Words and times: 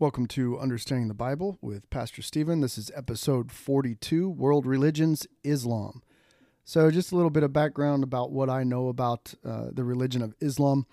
Welcome 0.00 0.28
to 0.28 0.58
Understanding 0.58 1.08
the 1.08 1.14
Bible 1.14 1.58
with 1.60 1.90
Pastor 1.90 2.22
Steven. 2.22 2.62
This 2.62 2.78
is 2.78 2.90
episode 2.94 3.52
42 3.52 4.30
World 4.30 4.64
Religions 4.64 5.26
Islam. 5.44 6.00
So, 6.64 6.90
just 6.90 7.12
a 7.12 7.16
little 7.16 7.28
bit 7.28 7.42
of 7.42 7.52
background 7.52 8.02
about 8.02 8.32
what 8.32 8.48
I 8.48 8.64
know 8.64 8.88
about 8.88 9.34
uh, 9.44 9.66
the 9.70 9.84
religion 9.84 10.22
of 10.22 10.34
Islam. 10.40 10.86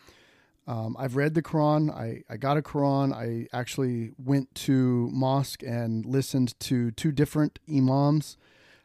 Um, 0.67 0.97
I've 0.99 1.15
read 1.15 1.35
the 1.35 1.41
Quran. 1.41 1.89
I, 1.89 2.23
I 2.29 2.35
got 2.35 2.57
a 2.57 2.62
Quran. 2.62 3.13
I 3.13 3.47
actually 3.57 4.12
went 4.17 4.54
to 4.55 5.09
mosque 5.13 5.63
and 5.63 6.05
listened 6.05 6.59
to 6.59 6.91
two 6.91 7.13
different 7.13 7.59
imams. 7.73 8.35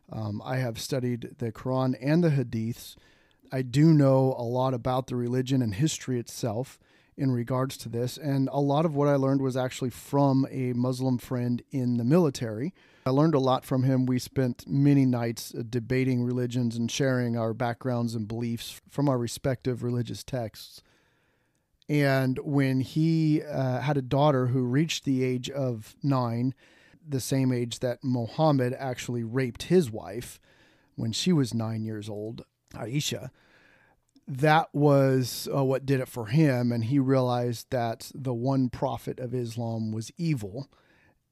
Um, 0.09 0.41
I 0.45 0.59
have 0.59 0.81
studied 0.81 1.35
the 1.39 1.51
Quran 1.51 1.97
and 2.01 2.23
the 2.23 2.31
Hadiths. 2.31 2.95
I 3.51 3.63
do 3.63 3.93
know 3.93 4.37
a 4.39 4.45
lot 4.45 4.73
about 4.73 5.09
the 5.09 5.17
religion 5.17 5.63
and 5.63 5.75
history 5.75 6.21
itself 6.21 6.79
in 7.17 7.31
regards 7.31 7.77
to 7.79 7.89
this. 7.89 8.17
And 8.17 8.49
a 8.53 8.61
lot 8.61 8.85
of 8.85 8.95
what 8.95 9.09
I 9.09 9.17
learned 9.17 9.43
was 9.43 9.57
actually 9.57 9.91
from 9.91 10.47
a 10.51 10.73
Muslim 10.73 11.19
friend 11.19 11.63
in 11.71 11.97
the 11.99 12.05
military. 12.05 12.73
I 13.05 13.11
learned 13.11 13.35
a 13.35 13.41
lot 13.41 13.65
from 13.65 13.83
him. 13.83 14.07
We 14.07 14.19
spent 14.19 14.65
many 14.67 15.05
nights 15.05 15.55
uh, 15.55 15.63
debating 15.69 16.23
religions 16.23 16.77
and 16.77 16.91
sharing 16.91 17.37
our 17.37 17.53
backgrounds 17.53 18.15
and 18.15 18.29
beliefs 18.29 18.81
from 18.89 19.09
our 19.09 19.19
respective 19.19 19.83
religious 19.83 20.23
texts. 20.23 20.83
And 21.89 22.39
when 22.39 22.81
he 22.81 23.43
uh, 23.43 23.81
had 23.81 23.97
a 23.97 24.03
daughter 24.03 24.47
who 24.47 24.63
reached 24.63 25.05
the 25.05 25.25
age 25.25 25.51
of 25.51 25.97
nine, 26.03 26.55
the 27.07 27.21
same 27.21 27.53
age 27.53 27.81
that 27.81 28.05
Muhammad 28.05 28.75
actually 28.79 29.25
raped 29.25 29.65
his 29.65 29.91
wife 29.91 30.41
when 30.95 31.13
she 31.13 31.33
was 31.33 31.53
nine 31.53 31.85
years 31.85 32.09
old, 32.09 32.45
Aisha, 32.75 33.31
that 34.27 34.69
was 34.73 35.49
uh, 35.55 35.65
what 35.65 35.87
did 35.87 36.01
it 36.01 36.09
for 36.09 36.27
him. 36.27 36.73
And 36.73 36.85
he 36.85 36.99
realized 36.99 37.67
that 37.71 38.11
the 38.15 38.35
one 38.35 38.69
prophet 38.69 39.19
of 39.19 39.35
Islam 39.35 39.93
was 39.93 40.13
evil 40.17 40.69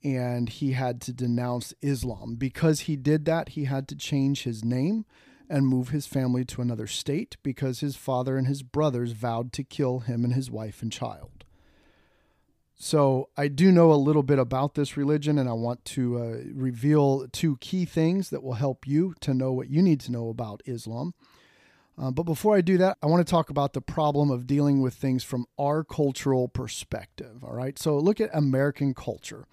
and 0.02 0.48
he 0.48 0.72
had 0.72 1.00
to 1.02 1.12
denounce 1.12 1.74
Islam. 1.82 2.36
Because 2.36 2.80
he 2.80 2.96
did 2.96 3.24
that, 3.26 3.50
he 3.50 3.64
had 3.64 3.86
to 3.88 3.96
change 3.96 4.44
his 4.44 4.64
name 4.64 5.04
and 5.48 5.66
move 5.66 5.88
his 5.88 6.06
family 6.06 6.44
to 6.44 6.62
another 6.62 6.86
state 6.86 7.36
because 7.42 7.80
his 7.80 7.96
father 7.96 8.36
and 8.36 8.46
his 8.46 8.62
brothers 8.62 9.12
vowed 9.12 9.52
to 9.52 9.64
kill 9.64 10.00
him 10.00 10.24
and 10.24 10.32
his 10.32 10.50
wife 10.50 10.80
and 10.80 10.92
child. 10.92 11.44
So, 12.82 13.28
I 13.36 13.48
do 13.48 13.70
know 13.70 13.92
a 13.92 13.94
little 13.94 14.22
bit 14.22 14.38
about 14.38 14.74
this 14.74 14.96
religion, 14.96 15.38
and 15.38 15.50
I 15.50 15.52
want 15.52 15.84
to 15.84 16.16
uh, 16.16 16.36
reveal 16.54 17.28
two 17.28 17.58
key 17.58 17.84
things 17.84 18.30
that 18.30 18.42
will 18.42 18.54
help 18.54 18.86
you 18.86 19.14
to 19.20 19.34
know 19.34 19.52
what 19.52 19.68
you 19.68 19.82
need 19.82 20.00
to 20.00 20.12
know 20.12 20.30
about 20.30 20.62
Islam. 20.64 21.12
Uh, 22.00 22.10
but 22.10 22.22
before 22.22 22.56
I 22.56 22.62
do 22.62 22.78
that, 22.78 22.96
I 23.02 23.06
want 23.06 23.26
to 23.26 23.30
talk 23.30 23.50
about 23.50 23.74
the 23.74 23.82
problem 23.82 24.30
of 24.30 24.46
dealing 24.46 24.80
with 24.80 24.94
things 24.94 25.22
from 25.22 25.44
our 25.58 25.84
cultural 25.84 26.48
perspective. 26.48 27.44
All 27.44 27.52
right. 27.52 27.78
So 27.78 27.98
look 27.98 28.20
at 28.20 28.30
American 28.32 28.94
culture. 28.94 29.44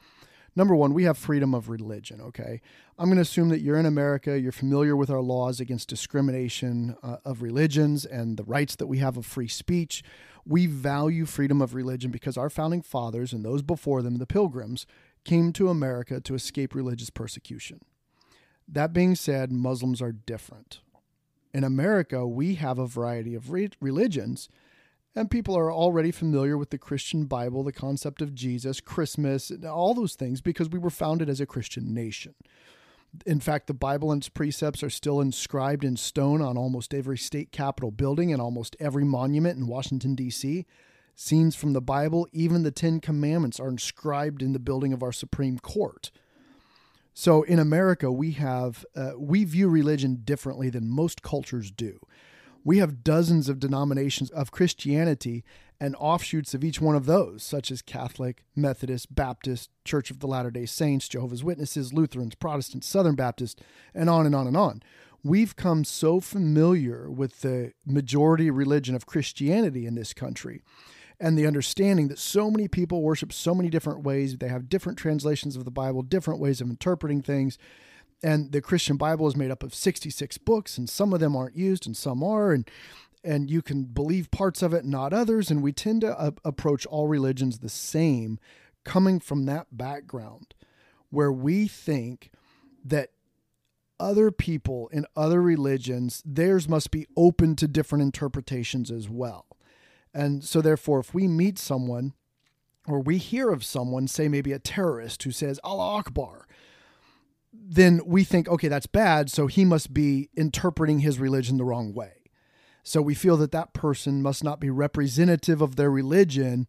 Number 0.55 0.73
one, 0.73 0.93
we 0.93 1.03
have 1.03 1.17
freedom 1.17 1.53
of 1.53 1.67
religion. 1.67 2.21
Okay. 2.21 2.61
I'm 2.97 3.07
going 3.07 3.17
to 3.17 3.21
assume 3.21 3.49
that 3.49 3.59
you're 3.59 3.77
in 3.77 3.85
America, 3.85 4.39
you're 4.39 4.53
familiar 4.53 4.95
with 4.95 5.09
our 5.09 5.19
laws 5.19 5.59
against 5.59 5.89
discrimination 5.89 6.95
uh, 7.03 7.17
of 7.25 7.41
religions 7.41 8.05
and 8.05 8.37
the 8.37 8.43
rights 8.43 8.77
that 8.77 8.87
we 8.87 8.99
have 8.99 9.17
of 9.17 9.25
free 9.25 9.49
speech. 9.49 10.01
We 10.45 10.67
value 10.67 11.25
freedom 11.25 11.61
of 11.61 11.75
religion 11.75 12.11
because 12.11 12.37
our 12.37 12.49
founding 12.49 12.81
fathers 12.81 13.33
and 13.33 13.43
those 13.43 13.61
before 13.61 14.01
them, 14.01 14.19
the 14.19 14.25
pilgrims, 14.25 14.87
came 15.25 15.51
to 15.53 15.69
America 15.69 16.21
to 16.21 16.33
escape 16.33 16.73
religious 16.73 17.09
persecution. 17.09 17.81
That 18.67 18.93
being 18.93 19.15
said, 19.15 19.51
Muslims 19.51 20.01
are 20.01 20.13
different 20.13 20.79
in 21.53 21.63
America, 21.63 22.27
we 22.27 22.55
have 22.55 22.79
a 22.79 22.87
variety 22.87 23.35
of 23.35 23.51
re- 23.51 23.69
religions, 23.79 24.49
and 25.15 25.31
people 25.31 25.57
are 25.57 25.71
already 25.71 26.11
familiar 26.11 26.57
with 26.57 26.69
the 26.69 26.77
Christian 26.77 27.25
Bible, 27.25 27.63
the 27.63 27.71
concept 27.71 28.21
of 28.21 28.35
Jesus, 28.35 28.79
Christmas, 28.79 29.51
all 29.65 29.93
those 29.93 30.15
things 30.15 30.41
because 30.41 30.69
we 30.69 30.79
were 30.79 30.89
founded 30.89 31.29
as 31.29 31.41
a 31.41 31.45
Christian 31.45 31.93
nation. 31.93 32.35
In 33.25 33.39
fact, 33.39 33.67
the 33.67 33.73
Bible 33.73 34.11
and 34.11 34.21
its 34.21 34.29
precepts 34.29 34.83
are 34.83 34.89
still 34.89 35.21
inscribed 35.21 35.83
in 35.83 35.97
stone 35.97 36.41
on 36.41 36.57
almost 36.57 36.93
every 36.93 37.17
state 37.17 37.51
capitol 37.51 37.89
building 37.89 38.31
and 38.31 38.41
almost 38.41 38.75
every 38.79 39.05
monument 39.05 39.57
in 39.57 39.67
Washington, 39.67 40.13
D.C. 40.13 40.65
Scenes 41.15 41.55
from 41.55 41.73
the 41.73 41.81
Bible, 41.81 42.27
even 42.31 42.61
the 42.61 42.69
Ten 42.69 42.99
Commandments, 42.99 43.59
are 43.59 43.69
inscribed 43.69 44.43
in 44.43 44.53
the 44.53 44.59
building 44.59 44.93
of 44.93 45.01
our 45.01 45.11
Supreme 45.11 45.57
Court. 45.57 46.11
So 47.19 47.41
in 47.41 47.57
America, 47.57 48.11
we 48.11 48.33
have 48.33 48.85
uh, 48.95 49.13
we 49.17 49.43
view 49.43 49.69
religion 49.69 50.21
differently 50.23 50.69
than 50.69 50.87
most 50.87 51.23
cultures 51.23 51.71
do. 51.71 51.99
We 52.63 52.77
have 52.77 53.03
dozens 53.03 53.49
of 53.49 53.59
denominations 53.59 54.29
of 54.29 54.51
Christianity 54.51 55.43
and 55.79 55.95
offshoots 55.97 56.53
of 56.53 56.63
each 56.63 56.79
one 56.79 56.95
of 56.95 57.07
those, 57.07 57.41
such 57.41 57.71
as 57.71 57.81
Catholic, 57.81 58.43
Methodist, 58.55 59.15
Baptist, 59.15 59.71
Church 59.83 60.11
of 60.11 60.19
the 60.19 60.27
Latter 60.27 60.51
day 60.51 60.67
Saints, 60.67 61.07
Jehovah's 61.07 61.43
Witnesses, 61.43 61.91
Lutherans, 61.91 62.35
Protestants, 62.35 62.85
Southern 62.85 63.15
Baptist, 63.15 63.63
and 63.95 64.11
on 64.11 64.27
and 64.27 64.35
on 64.35 64.45
and 64.45 64.55
on. 64.55 64.83
We've 65.23 65.55
come 65.55 65.85
so 65.85 66.19
familiar 66.19 67.09
with 67.09 67.41
the 67.41 67.73
majority 67.83 68.51
religion 68.51 68.93
of 68.93 69.07
Christianity 69.07 69.87
in 69.87 69.95
this 69.95 70.13
country 70.13 70.61
and 71.19 71.37
the 71.37 71.47
understanding 71.47 72.07
that 72.09 72.19
so 72.19 72.51
many 72.51 72.67
people 72.67 73.01
worship 73.01 73.33
so 73.33 73.55
many 73.55 73.69
different 73.69 74.03
ways. 74.03 74.37
They 74.37 74.49
have 74.49 74.69
different 74.69 74.99
translations 74.99 75.55
of 75.55 75.65
the 75.65 75.71
Bible, 75.71 76.03
different 76.03 76.39
ways 76.39 76.61
of 76.61 76.69
interpreting 76.69 77.21
things. 77.21 77.57
And 78.23 78.51
the 78.51 78.61
Christian 78.61 78.97
Bible 78.97 79.27
is 79.27 79.35
made 79.35 79.51
up 79.51 79.63
of 79.63 79.75
66 79.75 80.37
books, 80.39 80.77
and 80.77 80.89
some 80.89 81.13
of 81.13 81.19
them 81.19 81.35
aren't 81.35 81.55
used, 81.55 81.85
and 81.85 81.95
some 81.95 82.23
are. 82.23 82.51
And 82.51 82.69
and 83.23 83.49
you 83.49 83.61
can 83.61 83.83
believe 83.83 84.31
parts 84.31 84.61
of 84.61 84.73
it, 84.73 84.85
not 84.85 85.11
others. 85.11 85.51
And 85.51 85.61
we 85.61 85.73
tend 85.73 86.01
to 86.01 86.17
uh, 86.17 86.31
approach 86.45 86.85
all 86.85 87.07
religions 87.07 87.59
the 87.59 87.67
same, 87.67 88.39
coming 88.85 89.19
from 89.19 89.45
that 89.45 89.75
background, 89.75 90.53
where 91.09 91.31
we 91.31 91.67
think 91.67 92.31
that 92.85 93.09
other 93.99 94.31
people 94.31 94.87
in 94.93 95.05
other 95.15 95.41
religions, 95.41 96.21
theirs 96.25 96.69
must 96.69 96.91
be 96.91 97.07
open 97.17 97.55
to 97.57 97.67
different 97.67 98.03
interpretations 98.03 98.91
as 98.91 99.09
well. 99.09 99.45
And 100.17 100.43
so, 100.43 100.61
therefore, 100.61 100.99
if 100.99 101.13
we 101.13 101.27
meet 101.27 101.59
someone 101.59 102.13
or 102.87 102.99
we 102.99 103.19
hear 103.19 103.51
of 103.51 103.63
someone, 103.63 104.07
say 104.07 104.27
maybe 104.27 104.51
a 104.51 104.57
terrorist 104.57 105.21
who 105.21 105.31
says 105.31 105.59
Allah 105.63 105.97
Akbar, 105.97 106.47
then 107.53 108.01
we 108.03 108.23
think, 108.23 108.47
okay, 108.47 108.67
that's 108.67 108.87
bad. 108.87 109.29
So 109.29 109.45
he 109.45 109.63
must 109.63 109.93
be 109.93 110.29
interpreting 110.35 110.99
his 110.99 111.19
religion 111.19 111.57
the 111.57 111.65
wrong 111.65 111.93
way. 111.93 112.13
So 112.81 112.99
we 112.99 113.13
feel 113.13 113.37
that 113.37 113.51
that 113.51 113.73
person 113.73 114.23
must 114.23 114.43
not 114.43 114.59
be 114.59 114.71
representative 114.71 115.61
of 115.61 115.75
their 115.75 115.91
religion 115.91 116.67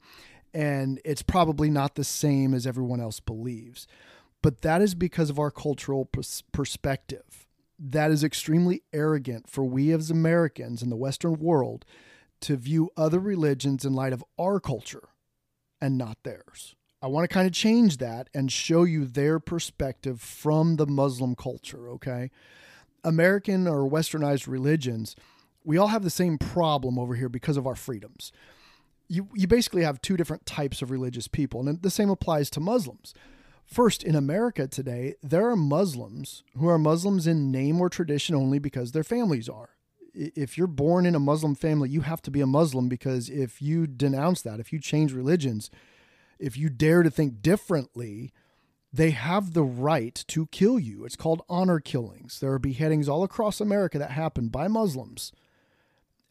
and 0.52 1.00
it's 1.02 1.22
probably 1.22 1.70
not 1.70 1.94
the 1.94 2.04
same 2.04 2.52
as 2.52 2.66
everyone 2.66 3.00
else 3.00 3.20
believes. 3.20 3.86
But 4.42 4.60
that 4.60 4.82
is 4.82 4.94
because 4.94 5.30
of 5.30 5.38
our 5.38 5.50
cultural 5.50 6.04
pers- 6.04 6.42
perspective. 6.52 7.46
That 7.78 8.10
is 8.10 8.24
extremely 8.24 8.82
arrogant 8.92 9.48
for 9.48 9.64
we 9.64 9.90
as 9.92 10.10
Americans 10.10 10.82
in 10.82 10.90
the 10.90 10.96
Western 10.96 11.38
world 11.38 11.86
to 12.40 12.56
view 12.56 12.90
other 12.96 13.18
religions 13.18 13.84
in 13.84 13.92
light 13.92 14.12
of 14.12 14.24
our 14.38 14.60
culture 14.60 15.08
and 15.80 15.96
not 15.96 16.18
theirs. 16.22 16.74
I 17.00 17.06
want 17.06 17.28
to 17.28 17.32
kind 17.32 17.46
of 17.46 17.52
change 17.52 17.98
that 17.98 18.28
and 18.34 18.50
show 18.50 18.82
you 18.82 19.04
their 19.04 19.38
perspective 19.38 20.20
from 20.20 20.76
the 20.76 20.86
Muslim 20.86 21.36
culture, 21.36 21.88
okay? 21.90 22.30
American 23.04 23.68
or 23.68 23.88
westernized 23.88 24.48
religions, 24.48 25.14
we 25.64 25.76
all 25.76 25.88
have 25.88 26.02
the 26.02 26.10
same 26.10 26.38
problem 26.38 26.98
over 26.98 27.14
here 27.14 27.28
because 27.28 27.56
of 27.56 27.66
our 27.66 27.76
freedoms. 27.76 28.32
You, 29.06 29.28
you 29.34 29.46
basically 29.46 29.84
have 29.84 30.02
two 30.02 30.16
different 30.16 30.44
types 30.44 30.82
of 30.82 30.90
religious 30.90 31.28
people, 31.28 31.66
and 31.66 31.80
the 31.82 31.90
same 31.90 32.10
applies 32.10 32.50
to 32.50 32.60
Muslims. 32.60 33.14
First, 33.64 34.02
in 34.02 34.16
America 34.16 34.66
today, 34.66 35.14
there 35.22 35.48
are 35.48 35.56
Muslims 35.56 36.42
who 36.56 36.68
are 36.68 36.78
Muslims 36.78 37.26
in 37.26 37.52
name 37.52 37.80
or 37.80 37.88
tradition 37.88 38.34
only 38.34 38.58
because 38.58 38.92
their 38.92 39.04
families 39.04 39.48
are 39.48 39.70
if 40.14 40.56
you're 40.56 40.66
born 40.66 41.06
in 41.06 41.14
a 41.14 41.20
Muslim 41.20 41.54
family, 41.54 41.88
you 41.88 42.02
have 42.02 42.22
to 42.22 42.30
be 42.30 42.40
a 42.40 42.46
Muslim 42.46 42.88
because 42.88 43.28
if 43.28 43.60
you 43.62 43.86
denounce 43.86 44.42
that, 44.42 44.60
if 44.60 44.72
you 44.72 44.80
change 44.80 45.12
religions, 45.12 45.70
if 46.38 46.56
you 46.56 46.68
dare 46.68 47.02
to 47.02 47.10
think 47.10 47.42
differently, 47.42 48.32
they 48.92 49.10
have 49.10 49.52
the 49.52 49.62
right 49.62 50.24
to 50.28 50.46
kill 50.46 50.78
you. 50.78 51.04
It's 51.04 51.16
called 51.16 51.42
honor 51.48 51.80
killings. 51.80 52.40
There 52.40 52.52
are 52.52 52.58
beheadings 52.58 53.08
all 53.08 53.22
across 53.22 53.60
America 53.60 53.98
that 53.98 54.12
happen 54.12 54.48
by 54.48 54.68
Muslims, 54.68 55.32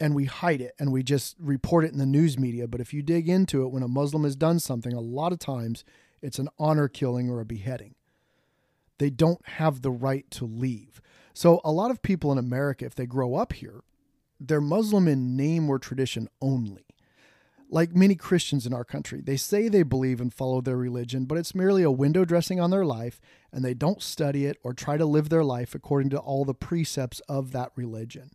and 0.00 0.14
we 0.14 0.24
hide 0.24 0.60
it 0.60 0.74
and 0.78 0.92
we 0.92 1.02
just 1.02 1.36
report 1.38 1.84
it 1.84 1.92
in 1.92 1.98
the 1.98 2.06
news 2.06 2.38
media. 2.38 2.66
But 2.66 2.80
if 2.80 2.92
you 2.92 3.02
dig 3.02 3.28
into 3.28 3.62
it, 3.62 3.70
when 3.70 3.82
a 3.82 3.88
Muslim 3.88 4.24
has 4.24 4.36
done 4.36 4.58
something, 4.58 4.92
a 4.92 5.00
lot 5.00 5.32
of 5.32 5.38
times 5.38 5.84
it's 6.20 6.38
an 6.38 6.48
honor 6.58 6.88
killing 6.88 7.30
or 7.30 7.40
a 7.40 7.44
beheading. 7.44 7.94
They 8.98 9.10
don't 9.10 9.46
have 9.46 9.82
the 9.82 9.92
right 9.92 10.28
to 10.32 10.44
leave. 10.44 11.00
So, 11.38 11.60
a 11.62 11.70
lot 11.70 11.92
of 11.92 12.02
people 12.02 12.32
in 12.32 12.38
America, 12.38 12.84
if 12.84 12.96
they 12.96 13.06
grow 13.06 13.36
up 13.36 13.52
here, 13.52 13.84
they're 14.40 14.60
Muslim 14.60 15.06
in 15.06 15.36
name 15.36 15.70
or 15.70 15.78
tradition 15.78 16.28
only. 16.42 16.84
Like 17.70 17.94
many 17.94 18.16
Christians 18.16 18.66
in 18.66 18.74
our 18.74 18.82
country, 18.82 19.20
they 19.20 19.36
say 19.36 19.68
they 19.68 19.84
believe 19.84 20.20
and 20.20 20.34
follow 20.34 20.60
their 20.60 20.76
religion, 20.76 21.26
but 21.26 21.38
it's 21.38 21.54
merely 21.54 21.84
a 21.84 21.92
window 21.92 22.24
dressing 22.24 22.58
on 22.58 22.72
their 22.72 22.84
life, 22.84 23.20
and 23.52 23.64
they 23.64 23.72
don't 23.72 24.02
study 24.02 24.46
it 24.46 24.58
or 24.64 24.74
try 24.74 24.96
to 24.96 25.06
live 25.06 25.28
their 25.28 25.44
life 25.44 25.76
according 25.76 26.10
to 26.10 26.18
all 26.18 26.44
the 26.44 26.54
precepts 26.54 27.20
of 27.28 27.52
that 27.52 27.70
religion. 27.76 28.32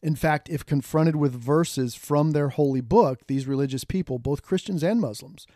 In 0.00 0.14
fact, 0.14 0.48
if 0.48 0.64
confronted 0.64 1.16
with 1.16 1.34
verses 1.34 1.96
from 1.96 2.30
their 2.30 2.50
holy 2.50 2.80
book, 2.80 3.26
these 3.26 3.48
religious 3.48 3.82
people, 3.82 4.20
both 4.20 4.44
Christians 4.44 4.84
and 4.84 5.00
Muslims, 5.00 5.48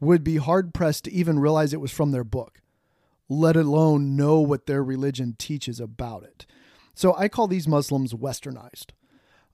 would 0.00 0.22
be 0.22 0.36
hard 0.36 0.74
pressed 0.74 1.04
to 1.04 1.12
even 1.14 1.38
realize 1.38 1.72
it 1.72 1.80
was 1.80 1.92
from 1.92 2.10
their 2.10 2.24
book, 2.24 2.60
let 3.28 3.56
alone 3.56 4.16
know 4.16 4.40
what 4.40 4.66
their 4.66 4.82
religion 4.82 5.34
teaches 5.38 5.80
about 5.80 6.24
it. 6.24 6.46
So 6.94 7.14
I 7.16 7.28
call 7.28 7.48
these 7.48 7.68
Muslims 7.68 8.12
westernized. 8.12 8.90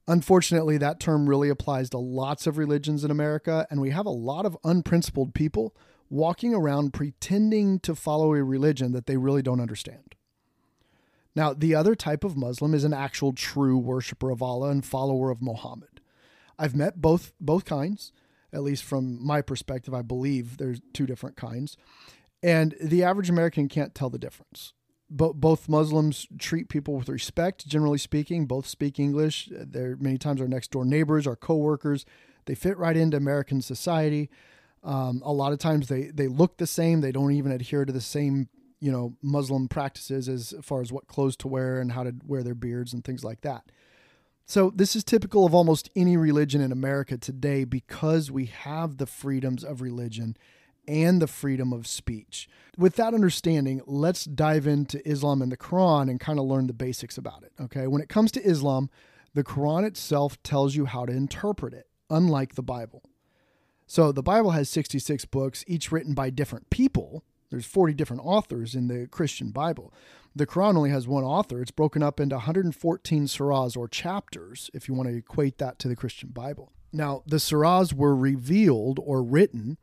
Unfortunately, 0.06 0.78
that 0.78 1.00
term 1.00 1.28
really 1.28 1.50
applies 1.50 1.90
to 1.90 1.98
lots 1.98 2.46
of 2.46 2.56
religions 2.56 3.04
in 3.04 3.10
America, 3.10 3.66
and 3.70 3.80
we 3.80 3.90
have 3.90 4.06
a 4.06 4.10
lot 4.10 4.46
of 4.46 4.56
unprincipled 4.64 5.34
people 5.34 5.76
walking 6.10 6.54
around 6.54 6.94
pretending 6.94 7.78
to 7.80 7.94
follow 7.94 8.34
a 8.34 8.42
religion 8.42 8.92
that 8.92 9.06
they 9.06 9.18
really 9.18 9.42
don't 9.42 9.60
understand. 9.60 10.14
Now, 11.36 11.52
the 11.52 11.74
other 11.74 11.94
type 11.94 12.24
of 12.24 12.36
Muslim 12.36 12.74
is 12.74 12.84
an 12.84 12.94
actual 12.94 13.32
true 13.32 13.76
worshiper 13.76 14.30
of 14.30 14.42
Allah 14.42 14.70
and 14.70 14.84
follower 14.84 15.30
of 15.30 15.42
Muhammad. 15.42 16.00
I've 16.58 16.74
met 16.74 17.00
both 17.00 17.32
both 17.38 17.64
kinds, 17.64 18.12
at 18.52 18.62
least 18.62 18.82
from 18.82 19.24
my 19.24 19.42
perspective. 19.42 19.94
I 19.94 20.02
believe 20.02 20.56
there's 20.56 20.80
two 20.92 21.06
different 21.06 21.36
kinds, 21.36 21.76
and 22.42 22.74
the 22.80 23.02
average 23.02 23.30
American 23.30 23.68
can't 23.68 23.94
tell 23.94 24.10
the 24.10 24.18
difference 24.18 24.72
bo- 25.10 25.32
both 25.32 25.68
Muslims 25.68 26.26
treat 26.38 26.68
people 26.68 26.94
with 26.94 27.08
respect, 27.08 27.66
generally 27.66 27.98
speaking. 27.98 28.46
Both 28.46 28.66
speak 28.66 28.98
English. 28.98 29.48
They're 29.50 29.96
many 29.96 30.18
times 30.18 30.40
our 30.40 30.48
next 30.48 30.70
door 30.70 30.84
neighbors, 30.84 31.26
our 31.26 31.36
coworkers. 31.36 32.04
They 32.46 32.54
fit 32.54 32.78
right 32.78 32.96
into 32.96 33.16
American 33.16 33.60
society. 33.60 34.30
Um, 34.82 35.22
a 35.24 35.32
lot 35.32 35.52
of 35.52 35.58
times 35.58 35.88
they 35.88 36.04
they 36.04 36.28
look 36.28 36.56
the 36.56 36.66
same. 36.66 37.00
They 37.00 37.12
don't 37.12 37.32
even 37.32 37.52
adhere 37.52 37.84
to 37.84 37.92
the 37.92 38.00
same 38.00 38.48
you 38.80 38.92
know 38.92 39.16
Muslim 39.22 39.68
practices 39.68 40.28
as 40.28 40.54
far 40.62 40.80
as 40.80 40.92
what 40.92 41.08
clothes 41.08 41.36
to 41.38 41.48
wear 41.48 41.80
and 41.80 41.92
how 41.92 42.04
to 42.04 42.14
wear 42.24 42.42
their 42.42 42.54
beards 42.54 42.92
and 42.92 43.04
things 43.04 43.24
like 43.24 43.40
that. 43.42 43.70
So 44.46 44.72
this 44.74 44.96
is 44.96 45.04
typical 45.04 45.44
of 45.44 45.54
almost 45.54 45.90
any 45.94 46.16
religion 46.16 46.62
in 46.62 46.72
America 46.72 47.18
today 47.18 47.64
because 47.64 48.30
we 48.30 48.46
have 48.46 48.96
the 48.96 49.04
freedoms 49.04 49.62
of 49.62 49.82
religion 49.82 50.38
and 50.88 51.22
the 51.22 51.26
freedom 51.26 51.72
of 51.72 51.86
speech. 51.86 52.48
With 52.76 52.96
that 52.96 53.14
understanding, 53.14 53.82
let's 53.86 54.24
dive 54.24 54.66
into 54.66 55.06
Islam 55.08 55.42
and 55.42 55.52
the 55.52 55.56
Quran 55.56 56.10
and 56.10 56.18
kind 56.18 56.38
of 56.38 56.46
learn 56.46 56.66
the 56.66 56.72
basics 56.72 57.18
about 57.18 57.44
it. 57.44 57.52
Okay. 57.60 57.86
When 57.86 58.02
it 58.02 58.08
comes 58.08 58.32
to 58.32 58.42
Islam, 58.42 58.90
the 59.34 59.44
Quran 59.44 59.84
itself 59.86 60.42
tells 60.42 60.74
you 60.74 60.86
how 60.86 61.04
to 61.04 61.12
interpret 61.12 61.74
it, 61.74 61.86
unlike 62.10 62.54
the 62.54 62.62
Bible. 62.62 63.02
So 63.86 64.12
the 64.12 64.22
Bible 64.22 64.50
has 64.52 64.68
66 64.68 65.24
books, 65.26 65.64
each 65.66 65.92
written 65.92 66.14
by 66.14 66.30
different 66.30 66.70
people. 66.70 67.24
There's 67.50 67.66
40 67.66 67.94
different 67.94 68.22
authors 68.24 68.74
in 68.74 68.88
the 68.88 69.06
Christian 69.06 69.50
Bible. 69.50 69.92
The 70.36 70.46
Quran 70.46 70.76
only 70.76 70.90
has 70.90 71.08
one 71.08 71.24
author. 71.24 71.62
It's 71.62 71.70
broken 71.70 72.02
up 72.02 72.20
into 72.20 72.36
114 72.36 73.24
surahs 73.24 73.76
or 73.76 73.88
chapters, 73.88 74.70
if 74.74 74.88
you 74.88 74.94
want 74.94 75.08
to 75.08 75.16
equate 75.16 75.58
that 75.58 75.78
to 75.80 75.88
the 75.88 75.96
Christian 75.96 76.28
Bible. 76.30 76.72
Now, 76.92 77.22
the 77.26 77.36
surahs 77.36 77.92
were 77.92 78.14
revealed 78.14 79.00
or 79.02 79.22
written 79.22 79.78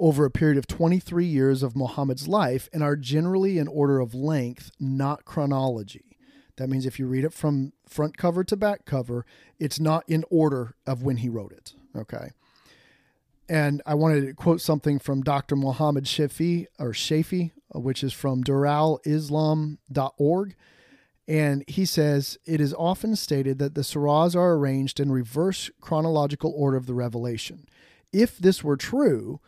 over 0.00 0.24
a 0.24 0.30
period 0.30 0.56
of 0.56 0.66
23 0.66 1.26
years 1.26 1.62
of 1.62 1.76
Muhammad's 1.76 2.26
life 2.26 2.68
and 2.72 2.82
are 2.82 2.96
generally 2.96 3.58
in 3.58 3.68
order 3.68 4.00
of 4.00 4.14
length, 4.14 4.70
not 4.80 5.26
chronology. 5.26 6.16
That 6.56 6.68
means 6.68 6.86
if 6.86 6.98
you 6.98 7.06
read 7.06 7.24
it 7.24 7.32
from 7.32 7.72
front 7.86 8.16
cover 8.16 8.42
to 8.44 8.56
back 8.56 8.86
cover, 8.86 9.26
it's 9.58 9.78
not 9.78 10.04
in 10.08 10.24
order 10.30 10.74
of 10.86 11.02
when 11.02 11.18
he 11.18 11.28
wrote 11.28 11.52
it. 11.52 11.74
Okay. 11.96 12.30
And 13.48 13.82
I 13.84 13.94
wanted 13.94 14.26
to 14.26 14.34
quote 14.34 14.60
something 14.60 14.98
from 14.98 15.22
Dr. 15.22 15.56
Muhammad 15.56 16.04
Shafi 16.04 16.66
or 16.78 16.92
Shafi, 16.92 17.50
which 17.74 18.02
is 18.02 18.12
from 18.12 18.44
DuralIslam.org. 18.44 20.54
And 21.28 21.64
he 21.68 21.84
says, 21.84 22.38
It 22.46 22.60
is 22.60 22.74
often 22.74 23.16
stated 23.16 23.58
that 23.58 23.74
the 23.74 23.82
surahs 23.82 24.34
are 24.34 24.54
arranged 24.54 24.98
in 24.98 25.12
reverse 25.12 25.70
chronological 25.80 26.52
order 26.56 26.76
of 26.76 26.86
the 26.86 26.94
revelation. 26.94 27.66
If 28.12 28.38
this 28.38 28.64
were 28.64 28.76
true, 28.76 29.40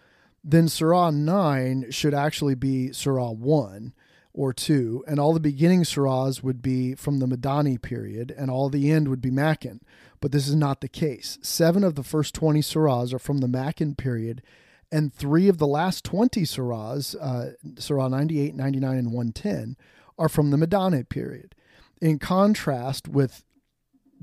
then 0.44 0.68
Surah 0.68 1.10
9 1.10 1.90
should 1.90 2.14
actually 2.14 2.54
be 2.54 2.92
Surah 2.92 3.30
1 3.30 3.92
or 4.34 4.52
2, 4.52 5.04
and 5.06 5.20
all 5.20 5.34
the 5.34 5.40
beginning 5.40 5.82
surahs 5.82 6.42
would 6.42 6.62
be 6.62 6.94
from 6.94 7.18
the 7.18 7.26
Madani 7.26 7.80
period, 7.80 8.34
and 8.36 8.50
all 8.50 8.70
the 8.70 8.90
end 8.90 9.08
would 9.08 9.20
be 9.20 9.30
Maccan. 9.30 9.80
But 10.20 10.32
this 10.32 10.48
is 10.48 10.54
not 10.54 10.80
the 10.80 10.88
case. 10.88 11.38
Seven 11.42 11.84
of 11.84 11.96
the 11.96 12.02
first 12.02 12.34
20 12.34 12.60
surahs 12.60 13.12
are 13.12 13.18
from 13.18 13.38
the 13.38 13.46
Maccan 13.46 13.96
period, 13.96 14.42
and 14.90 15.12
three 15.12 15.48
of 15.48 15.58
the 15.58 15.66
last 15.66 16.04
20 16.04 16.42
surahs, 16.42 17.14
uh, 17.20 17.52
Surah 17.78 18.08
98, 18.08 18.54
99, 18.54 18.98
and 18.98 19.12
110, 19.12 19.76
are 20.18 20.28
from 20.28 20.50
the 20.50 20.56
Madani 20.56 21.06
period. 21.08 21.54
In 22.00 22.18
contrast 22.18 23.08
with 23.08 23.44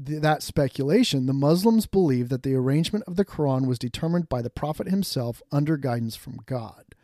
that 0.01 0.41
speculation, 0.41 1.25
the 1.25 1.33
Muslims 1.33 1.85
believe 1.85 2.29
that 2.29 2.43
the 2.43 2.55
arrangement 2.55 3.03
of 3.05 3.17
the 3.17 3.25
Quran 3.25 3.67
was 3.67 3.77
determined 3.77 4.29
by 4.29 4.41
the 4.41 4.49
Prophet 4.49 4.87
himself 4.87 5.41
under 5.51 5.75
guidance 5.75 6.15
from 6.15 6.39
God. 6.45 6.95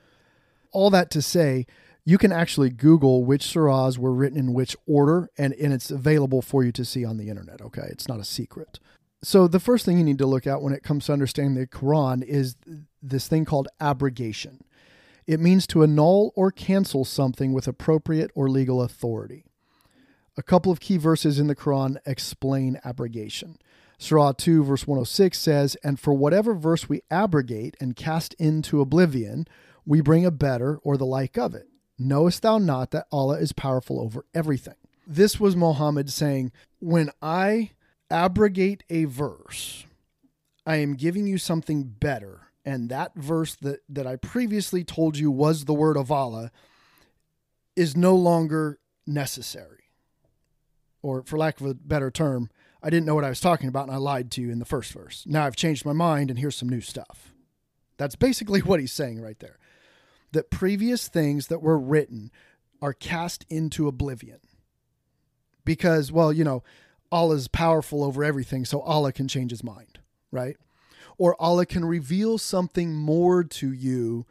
All 0.71 0.89
that 0.91 1.11
to 1.11 1.21
say, 1.21 1.65
you 2.05 2.17
can 2.17 2.31
actually 2.31 2.69
Google 2.69 3.25
which 3.25 3.43
surahs 3.43 3.97
were 3.97 4.13
written 4.13 4.39
in 4.39 4.53
which 4.53 4.77
order, 4.87 5.29
and, 5.37 5.53
and 5.53 5.73
it's 5.73 5.91
available 5.91 6.41
for 6.41 6.63
you 6.63 6.71
to 6.71 6.85
see 6.85 7.03
on 7.03 7.17
the 7.17 7.29
internet, 7.29 7.61
okay? 7.61 7.87
It's 7.89 8.07
not 8.07 8.19
a 8.19 8.25
secret. 8.25 8.79
So, 9.23 9.47
the 9.47 9.59
first 9.59 9.85
thing 9.85 9.97
you 9.97 10.03
need 10.03 10.19
to 10.19 10.27
look 10.27 10.45
at 10.45 10.61
when 10.61 10.73
it 10.73 10.83
comes 10.83 11.07
to 11.07 11.13
understanding 11.13 11.55
the 11.55 11.67
Quran 11.67 12.23
is 12.23 12.55
this 13.01 13.27
thing 13.27 13.43
called 13.43 13.67
abrogation. 13.81 14.61
It 15.25 15.39
means 15.39 15.65
to 15.67 15.81
annul 15.81 16.31
or 16.35 16.51
cancel 16.51 17.03
something 17.03 17.51
with 17.51 17.67
appropriate 17.67 18.29
or 18.35 18.49
legal 18.49 18.81
authority. 18.81 19.45
A 20.37 20.43
couple 20.43 20.71
of 20.71 20.81
key 20.81 20.97
verses 20.97 21.39
in 21.39 21.47
the 21.47 21.55
Quran 21.55 21.97
explain 22.05 22.79
abrogation. 22.83 23.57
Surah 23.97 24.33
2, 24.33 24.65
verse 24.65 24.85
106 24.85 25.39
says, 25.39 25.77
And 25.81 25.97
for 25.97 26.13
whatever 26.13 26.53
verse 26.53 26.89
we 26.89 27.01
abrogate 27.09 27.77
and 27.79 27.95
cast 27.95 28.33
into 28.33 28.81
oblivion, 28.81 29.47
we 29.85 30.01
bring 30.01 30.25
a 30.25 30.31
better 30.31 30.77
or 30.83 30.97
the 30.97 31.05
like 31.05 31.37
of 31.37 31.55
it. 31.55 31.69
Knowest 31.97 32.41
thou 32.41 32.57
not 32.57 32.91
that 32.91 33.07
Allah 33.13 33.39
is 33.39 33.53
powerful 33.53 34.01
over 34.01 34.25
everything? 34.33 34.75
This 35.07 35.39
was 35.39 35.55
Muhammad 35.55 36.11
saying, 36.11 36.51
When 36.79 37.11
I 37.21 37.71
abrogate 38.11 38.83
a 38.89 39.05
verse, 39.05 39.85
I 40.65 40.77
am 40.77 40.95
giving 40.95 41.27
you 41.27 41.37
something 41.37 41.83
better. 41.83 42.41
And 42.65 42.89
that 42.89 43.15
verse 43.15 43.55
that, 43.55 43.81
that 43.87 44.05
I 44.05 44.17
previously 44.17 44.83
told 44.83 45.17
you 45.17 45.31
was 45.31 45.63
the 45.63 45.73
word 45.73 45.95
of 45.95 46.11
Allah 46.11 46.51
is 47.77 47.95
no 47.95 48.15
longer 48.15 48.79
necessary 49.07 49.84
or 51.05 51.21
for 51.21 51.37
lack 51.37 51.61
of 51.61 51.67
a 51.67 51.75
better 51.75 52.09
term, 52.09 52.49
I 52.81 52.89
didn't 52.89 53.05
know 53.05 53.13
what 53.13 53.23
I 53.23 53.29
was 53.29 53.39
talking 53.39 53.69
about 53.69 53.83
and 53.83 53.93
I 53.93 53.97
lied 53.97 54.31
to 54.31 54.41
you 54.41 54.49
in 54.49 54.57
the 54.57 54.65
first 54.65 54.91
verse. 54.91 55.23
Now 55.27 55.45
I've 55.45 55.55
changed 55.55 55.85
my 55.85 55.93
mind 55.93 56.31
and 56.31 56.39
here's 56.39 56.55
some 56.55 56.67
new 56.67 56.81
stuff. 56.81 57.31
That's 57.97 58.15
basically 58.15 58.59
what 58.63 58.79
he's 58.79 58.91
saying 58.91 59.21
right 59.21 59.37
there. 59.37 59.59
That 60.31 60.49
previous 60.49 61.07
things 61.07 61.45
that 61.47 61.61
were 61.61 61.77
written 61.77 62.31
are 62.81 62.91
cast 62.91 63.45
into 63.49 63.87
oblivion. 63.87 64.39
Because, 65.63 66.11
well, 66.11 66.33
you 66.33 66.43
know, 66.43 66.63
Allah 67.11 67.35
is 67.35 67.47
powerful 67.47 68.03
over 68.03 68.23
everything, 68.23 68.65
so 68.65 68.81
Allah 68.81 69.13
can 69.13 69.27
change 69.27 69.51
his 69.51 69.63
mind, 69.63 69.99
right? 70.31 70.57
Or 71.19 71.39
Allah 71.39 71.67
can 71.67 71.85
reveal 71.85 72.39
something 72.39 72.95
more 72.95 73.43
to 73.43 73.71
you 73.71 74.25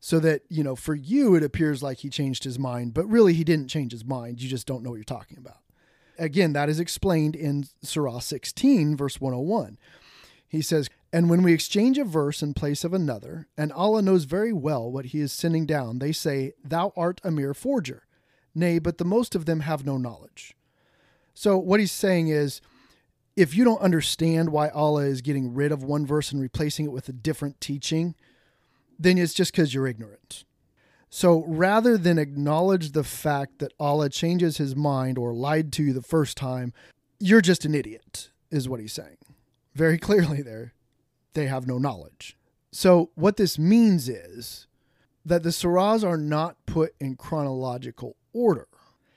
so 0.00 0.18
that, 0.20 0.42
you 0.48 0.64
know, 0.64 0.74
for 0.74 0.94
you 0.94 1.36
it 1.36 1.44
appears 1.44 1.84
like 1.84 1.98
he 1.98 2.10
changed 2.10 2.42
his 2.42 2.58
mind, 2.58 2.94
but 2.94 3.06
really 3.06 3.32
he 3.32 3.44
didn't 3.44 3.68
change 3.68 3.92
his 3.92 4.04
mind. 4.04 4.42
You 4.42 4.48
just 4.48 4.66
don't 4.66 4.82
know 4.82 4.90
what 4.90 4.96
you're 4.96 5.04
talking 5.04 5.38
about. 5.38 5.58
Again, 6.18 6.52
that 6.52 6.68
is 6.68 6.80
explained 6.80 7.36
in 7.36 7.66
Surah 7.82 8.20
16, 8.20 8.96
verse 8.96 9.20
101. 9.20 9.78
He 10.48 10.62
says, 10.62 10.88
And 11.12 11.28
when 11.28 11.42
we 11.42 11.52
exchange 11.52 11.98
a 11.98 12.04
verse 12.04 12.42
in 12.42 12.54
place 12.54 12.84
of 12.84 12.94
another, 12.94 13.48
and 13.56 13.72
Allah 13.72 14.02
knows 14.02 14.24
very 14.24 14.52
well 14.52 14.90
what 14.90 15.06
He 15.06 15.20
is 15.20 15.32
sending 15.32 15.66
down, 15.66 15.98
they 15.98 16.12
say, 16.12 16.54
Thou 16.64 16.92
art 16.96 17.20
a 17.24 17.30
mere 17.30 17.54
forger. 17.54 18.04
Nay, 18.54 18.78
but 18.78 18.96
the 18.96 19.04
most 19.04 19.34
of 19.34 19.44
them 19.44 19.60
have 19.60 19.84
no 19.84 19.98
knowledge. 19.98 20.56
So, 21.34 21.58
what 21.58 21.80
he's 21.80 21.92
saying 21.92 22.28
is, 22.28 22.62
if 23.36 23.54
you 23.54 23.62
don't 23.62 23.82
understand 23.82 24.48
why 24.48 24.70
Allah 24.70 25.02
is 25.02 25.20
getting 25.20 25.52
rid 25.52 25.70
of 25.70 25.82
one 25.82 26.06
verse 26.06 26.32
and 26.32 26.40
replacing 26.40 26.86
it 26.86 26.92
with 26.92 27.10
a 27.10 27.12
different 27.12 27.60
teaching, 27.60 28.14
then 28.98 29.18
it's 29.18 29.34
just 29.34 29.52
because 29.52 29.74
you're 29.74 29.86
ignorant. 29.86 30.45
So 31.16 31.44
rather 31.48 31.96
than 31.96 32.18
acknowledge 32.18 32.92
the 32.92 33.02
fact 33.02 33.58
that 33.60 33.72
Allah 33.80 34.10
changes 34.10 34.58
his 34.58 34.76
mind 34.76 35.16
or 35.16 35.32
lied 35.32 35.72
to 35.72 35.82
you 35.82 35.94
the 35.94 36.02
first 36.02 36.36
time, 36.36 36.74
you're 37.18 37.40
just 37.40 37.64
an 37.64 37.74
idiot, 37.74 38.30
is 38.50 38.68
what 38.68 38.80
he's 38.80 38.92
saying. 38.92 39.16
Very 39.74 39.96
clearly, 40.06 40.42
there, 40.42 40.74
they 41.32 41.46
have 41.46 41.66
no 41.66 41.78
knowledge. 41.78 42.36
So, 42.70 43.12
what 43.14 43.38
this 43.38 43.58
means 43.58 44.10
is 44.10 44.66
that 45.24 45.42
the 45.42 45.48
surahs 45.48 46.06
are 46.06 46.18
not 46.18 46.58
put 46.66 46.94
in 47.00 47.16
chronological 47.16 48.16
order. 48.34 48.68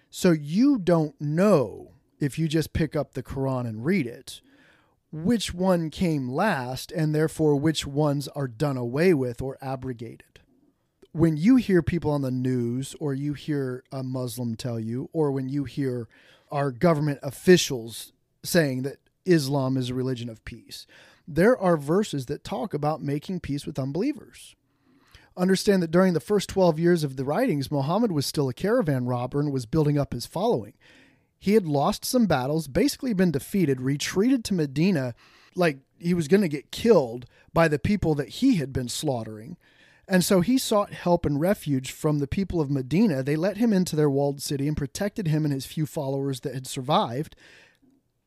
So, 0.10 0.32
you 0.32 0.78
don't 0.78 1.20
know 1.20 1.92
if 2.18 2.40
you 2.40 2.48
just 2.48 2.72
pick 2.72 2.96
up 2.96 3.12
the 3.12 3.24
Quran 3.24 3.68
and 3.68 3.84
read 3.84 4.08
it 4.08 4.40
which 5.12 5.54
one 5.54 5.90
came 5.90 6.30
last, 6.30 6.94
and 6.94 7.14
therefore 7.14 7.56
which 7.56 7.86
ones 7.86 8.30
are 8.30 8.48
done 8.48 8.78
away 8.78 9.14
with 9.14 9.42
or 9.42 9.58
abrogated 9.60 10.29
when 11.12 11.38
you 11.38 11.56
hear 11.56 11.82
people 11.82 12.12
on 12.12 12.22
the 12.22 12.32
news 12.32 12.96
or 13.00 13.14
you 13.14 13.34
hear 13.34 13.84
a 13.92 14.04
Muslim 14.04 14.56
tell 14.56 14.80
you, 14.80 15.10
or 15.14 15.32
when 15.32 15.50
you 15.50 15.64
hear 15.64 16.08
our 16.52 16.72
government 16.72 17.20
officials 17.24 18.14
saying 18.44 18.84
that 18.84 18.98
Islam 19.26 19.78
is 19.78 19.90
a 19.90 19.96
religion 19.96 20.30
of 20.30 20.46
peace, 20.46 20.86
there 21.28 21.58
are 21.58 21.78
verses 21.78 22.26
that 22.28 22.44
talk 22.44 22.74
about 22.74 23.02
making 23.02 23.40
peace 23.40 23.66
with 23.66 23.80
unbelievers. 23.80 24.56
Understand 25.38 25.82
that 25.82 25.92
during 25.92 26.14
the 26.14 26.20
first 26.20 26.50
12 26.50 26.80
years 26.80 27.04
of 27.04 27.16
the 27.16 27.24
writings, 27.24 27.72
Muhammad 27.72 28.12
was 28.12 28.26
still 28.26 28.50
a 28.50 28.54
caravan 28.54 29.06
robber 29.06 29.40
and 29.40 29.52
was 29.52 29.66
building 29.66 29.98
up 29.98 30.14
his 30.14 30.26
following. 30.26 30.74
He 31.40 31.54
had 31.54 31.66
lost 31.66 32.04
some 32.04 32.26
battles, 32.26 32.68
basically 32.68 33.14
been 33.14 33.32
defeated, 33.32 33.80
retreated 33.80 34.44
to 34.46 34.54
Medina 34.54 35.16
like 35.56 35.80
he 35.98 36.14
was 36.14 36.28
going 36.28 36.42
to 36.42 36.50
get 36.50 36.72
killed 36.72 37.26
by 37.54 37.68
the 37.68 37.80
people 37.80 38.16
that 38.16 38.30
he 38.30 38.56
had 38.56 38.74
been 38.74 38.90
slaughtering. 38.90 39.58
And 40.10 40.26
so 40.26 40.42
he 40.42 40.58
sought 40.58 40.92
help 40.92 41.24
and 41.24 41.40
refuge 41.40 41.92
from 41.92 42.18
the 42.18 42.28
people 42.28 42.60
of 42.60 42.72
Medina. 42.72 43.22
They 43.22 43.36
let 43.36 43.58
him 43.58 43.72
into 43.72 43.96
their 43.96 44.10
walled 44.10 44.42
city 44.42 44.68
and 44.68 44.76
protected 44.76 45.28
him 45.28 45.46
and 45.46 45.54
his 45.54 45.68
few 45.68 45.86
followers 45.86 46.40
that 46.40 46.56
had 46.56 46.66
survived. 46.66 47.36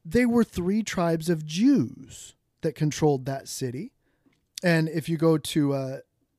They 0.05 0.25
were 0.25 0.45
three 0.45 0.85
tribes 0.85 1.29
of 1.29 1.45
Jews 1.45 2.37
that 2.61 2.77
controlled 2.77 3.27
that 3.27 3.49
city. 3.49 3.91
And 4.63 4.89
if 4.89 5.09
you 5.09 5.17
go 5.17 5.39
to 5.39 5.73
uh, 5.73 5.97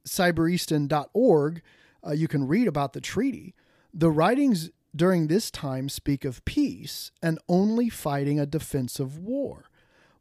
cyberistan.org, 0.08 1.62
uh, 2.08 2.12
you 2.12 2.28
can 2.30 2.48
read 2.48 2.68
about 2.68 2.94
the 2.94 3.02
treaty. 3.02 3.54
The 3.94 4.12
writings 4.12 4.72
during 4.96 5.28
this 5.28 5.52
time 5.52 5.90
speak 5.90 6.24
of 6.24 6.46
peace 6.46 7.12
and 7.22 7.38
only 7.50 7.90
fighting 7.90 8.40
a 8.40 8.46
defensive 8.46 9.18
war. 9.18 9.66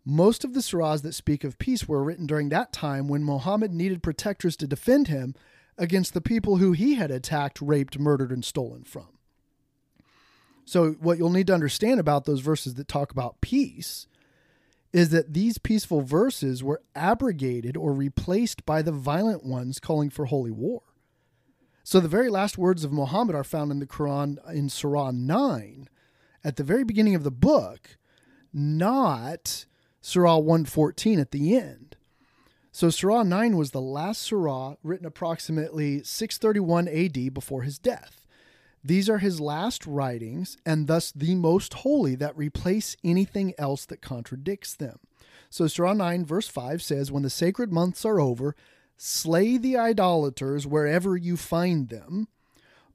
Most 0.04 0.44
of 0.44 0.52
the 0.52 0.60
surahs 0.60 1.02
that 1.02 1.14
speak 1.14 1.44
of 1.44 1.58
peace 1.58 1.86
were 1.86 2.02
written 2.02 2.26
during 2.26 2.48
that 2.48 2.72
time 2.72 3.06
when 3.06 3.22
Muhammad 3.22 3.72
needed 3.72 4.02
protectors 4.02 4.56
to 4.56 4.66
defend 4.66 5.08
him 5.08 5.34
against 5.78 6.12
the 6.12 6.20
people 6.20 6.56
who 6.56 6.72
he 6.72 6.94
had 6.94 7.10
attacked, 7.10 7.60
raped, 7.60 7.98
murdered, 7.98 8.32
and 8.32 8.44
stolen 8.44 8.82
from. 8.82 9.08
So, 10.64 10.92
what 10.92 11.18
you'll 11.18 11.30
need 11.30 11.46
to 11.48 11.54
understand 11.54 12.00
about 12.00 12.24
those 12.24 12.40
verses 12.40 12.74
that 12.74 12.88
talk 12.88 13.10
about 13.10 13.40
peace 13.40 14.06
is 14.92 15.10
that 15.10 15.32
these 15.32 15.58
peaceful 15.58 16.02
verses 16.02 16.62
were 16.62 16.82
abrogated 16.94 17.76
or 17.76 17.92
replaced 17.92 18.66
by 18.66 18.82
the 18.82 18.92
violent 18.92 19.44
ones 19.44 19.80
calling 19.80 20.10
for 20.10 20.26
holy 20.26 20.50
war. 20.50 20.82
So, 21.84 22.00
the 22.00 22.08
very 22.08 22.28
last 22.28 22.58
words 22.58 22.84
of 22.84 22.92
Muhammad 22.92 23.34
are 23.34 23.44
found 23.44 23.70
in 23.70 23.78
the 23.78 23.86
Quran 23.86 24.36
in 24.52 24.68
Surah 24.68 25.12
9 25.12 25.88
at 26.44 26.56
the 26.56 26.64
very 26.64 26.84
beginning 26.84 27.14
of 27.14 27.24
the 27.24 27.30
book, 27.30 27.96
not 28.52 29.66
Surah 30.04 30.38
114 30.38 31.20
at 31.20 31.30
the 31.30 31.56
end. 31.56 31.96
So 32.72 32.90
Surah 32.90 33.22
9 33.22 33.56
was 33.56 33.70
the 33.70 33.80
last 33.80 34.20
surah 34.20 34.74
written 34.82 35.06
approximately 35.06 36.02
631 36.02 36.88
AD 36.88 37.32
before 37.32 37.62
his 37.62 37.78
death. 37.78 38.26
These 38.82 39.08
are 39.08 39.18
his 39.18 39.40
last 39.40 39.86
writings 39.86 40.58
and 40.66 40.88
thus 40.88 41.12
the 41.12 41.36
most 41.36 41.72
holy 41.74 42.16
that 42.16 42.36
replace 42.36 42.96
anything 43.04 43.54
else 43.56 43.86
that 43.86 44.02
contradicts 44.02 44.74
them. 44.74 44.98
So 45.48 45.68
Surah 45.68 45.92
9 45.92 46.24
verse 46.24 46.48
5 46.48 46.82
says 46.82 47.12
when 47.12 47.22
the 47.22 47.30
sacred 47.30 47.72
months 47.72 48.04
are 48.04 48.18
over, 48.18 48.56
slay 48.96 49.56
the 49.56 49.76
idolaters 49.76 50.66
wherever 50.66 51.16
you 51.16 51.36
find 51.36 51.90
them, 51.90 52.26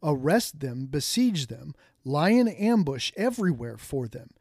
arrest 0.04 0.60
them, 0.60 0.88
besiege 0.88 1.48
them, 1.48 1.74
lie 2.04 2.32
in 2.32 2.50
ambush 2.50 3.14
everywhere 3.16 3.78
for 3.78 4.10
them 4.10 4.32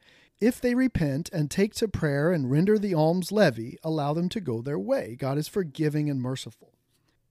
if 0.41 0.61
they 0.61 0.75
repent 0.75 1.31
and 1.33 1.51
take 1.51 1.75
to 1.77 1.89
prayer 1.89 2.31
and 2.31 2.51
render 2.51 2.79
the 2.79 2.95
alms 2.95 3.33
levy, 3.33 3.79
allow 3.83 4.13
them 4.13 4.29
to 4.31 4.41
go 4.41 4.61
their 4.61 4.79
way. 4.79 5.17
God 5.19 5.39
is 5.39 5.49
forgiving 5.49 6.11
and 6.11 6.21
merciful. 6.21 6.73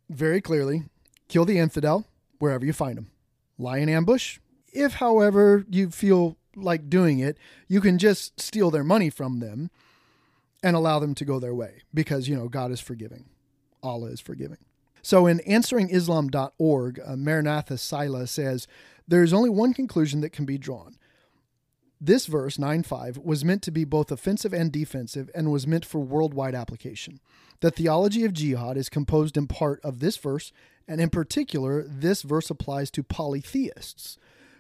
Very 0.10 0.42
clearly, 0.42 0.84
kill 1.28 1.46
the 1.46 1.60
infidel 1.60 2.06
wherever 2.40 2.66
you 2.66 2.74
find 2.74 2.98
him. 2.98 3.12
Lie 3.58 3.78
in 3.78 3.90
ambush. 3.90 4.40
If, 4.74 4.96
however, 4.96 5.66
you 5.70 5.90
feel 5.90 6.38
like 6.56 6.90
doing 6.90 7.20
it, 7.20 7.38
you 7.68 7.82
can 7.82 7.98
just 7.98 8.40
steal 8.40 8.72
their 8.72 8.84
money 8.84 9.10
from 9.10 9.40
them 9.40 9.70
and 10.64 10.76
allow 10.76 11.00
them 11.00 11.14
to 11.16 11.26
go 11.26 11.40
their 11.40 11.54
way 11.54 11.84
because, 11.94 12.28
you 12.28 12.36
know, 12.36 12.48
God 12.50 12.72
is 12.72 12.80
forgiving. 12.80 13.26
Allah 13.84 14.10
is 14.10 14.20
forgiving. 14.20 14.58
So 15.02 15.28
in 15.28 15.40
answeringislam.org, 15.48 17.00
uh, 17.06 17.16
Maranatha 17.16 17.78
Sila 17.78 18.26
says, 18.26 18.68
there 19.08 19.22
is 19.22 19.34
only 19.34 19.52
one 19.52 19.74
conclusion 19.74 20.22
that 20.22 20.32
can 20.32 20.46
be 20.46 20.58
drawn. 20.58 20.98
This 22.06 22.28
verse, 22.28 22.60
9 22.60 22.84
5, 22.84 23.18
was 23.18 23.44
meant 23.44 23.64
to 23.64 23.72
be 23.72 23.84
both 23.84 24.12
offensive 24.12 24.54
and 24.54 24.72
defensive 24.72 25.32
and 25.34 25.52
was 25.52 25.66
meant 25.66 25.84
for 25.84 25.98
worldwide 25.98 26.54
application. 26.54 27.20
The 27.62 27.72
theology 27.72 28.24
of 28.26 28.34
jihad 28.34 28.78
is 28.78 28.90
composed 28.90 29.36
in 29.38 29.48
part 29.48 29.80
of 29.84 29.98
this 29.98 30.16
verse, 30.16 30.54
and 30.88 31.02
in 31.02 31.10
particular, 31.10 31.84
this 31.88 32.22
verse 32.22 32.52
applies 32.52 32.92
to 32.92 33.02
polytheists. 33.02 34.20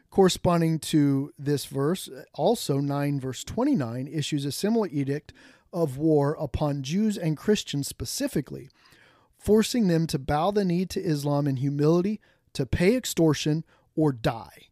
Corresponding 0.10 0.80
to 0.80 1.34
this 1.38 1.66
verse, 1.66 2.10
also 2.34 2.80
9 2.80 3.20
verse 3.20 3.44
29 3.44 4.08
issues 4.08 4.44
a 4.44 4.52
similar 4.52 4.88
edict 4.88 5.32
of 5.72 5.98
war 5.98 6.36
upon 6.40 6.82
Jews 6.82 7.16
and 7.16 7.38
Christians 7.38 7.88
specifically, 7.88 8.70
forcing 9.38 9.88
them 9.88 10.08
to 10.08 10.18
bow 10.18 10.50
the 10.50 10.66
knee 10.66 10.88
to 10.88 11.00
Islam 11.00 11.46
in 11.46 11.58
humility, 11.58 12.20
to 12.54 12.66
pay 12.66 12.96
extortion, 12.96 13.64
or 13.96 14.12
die. 14.12 14.70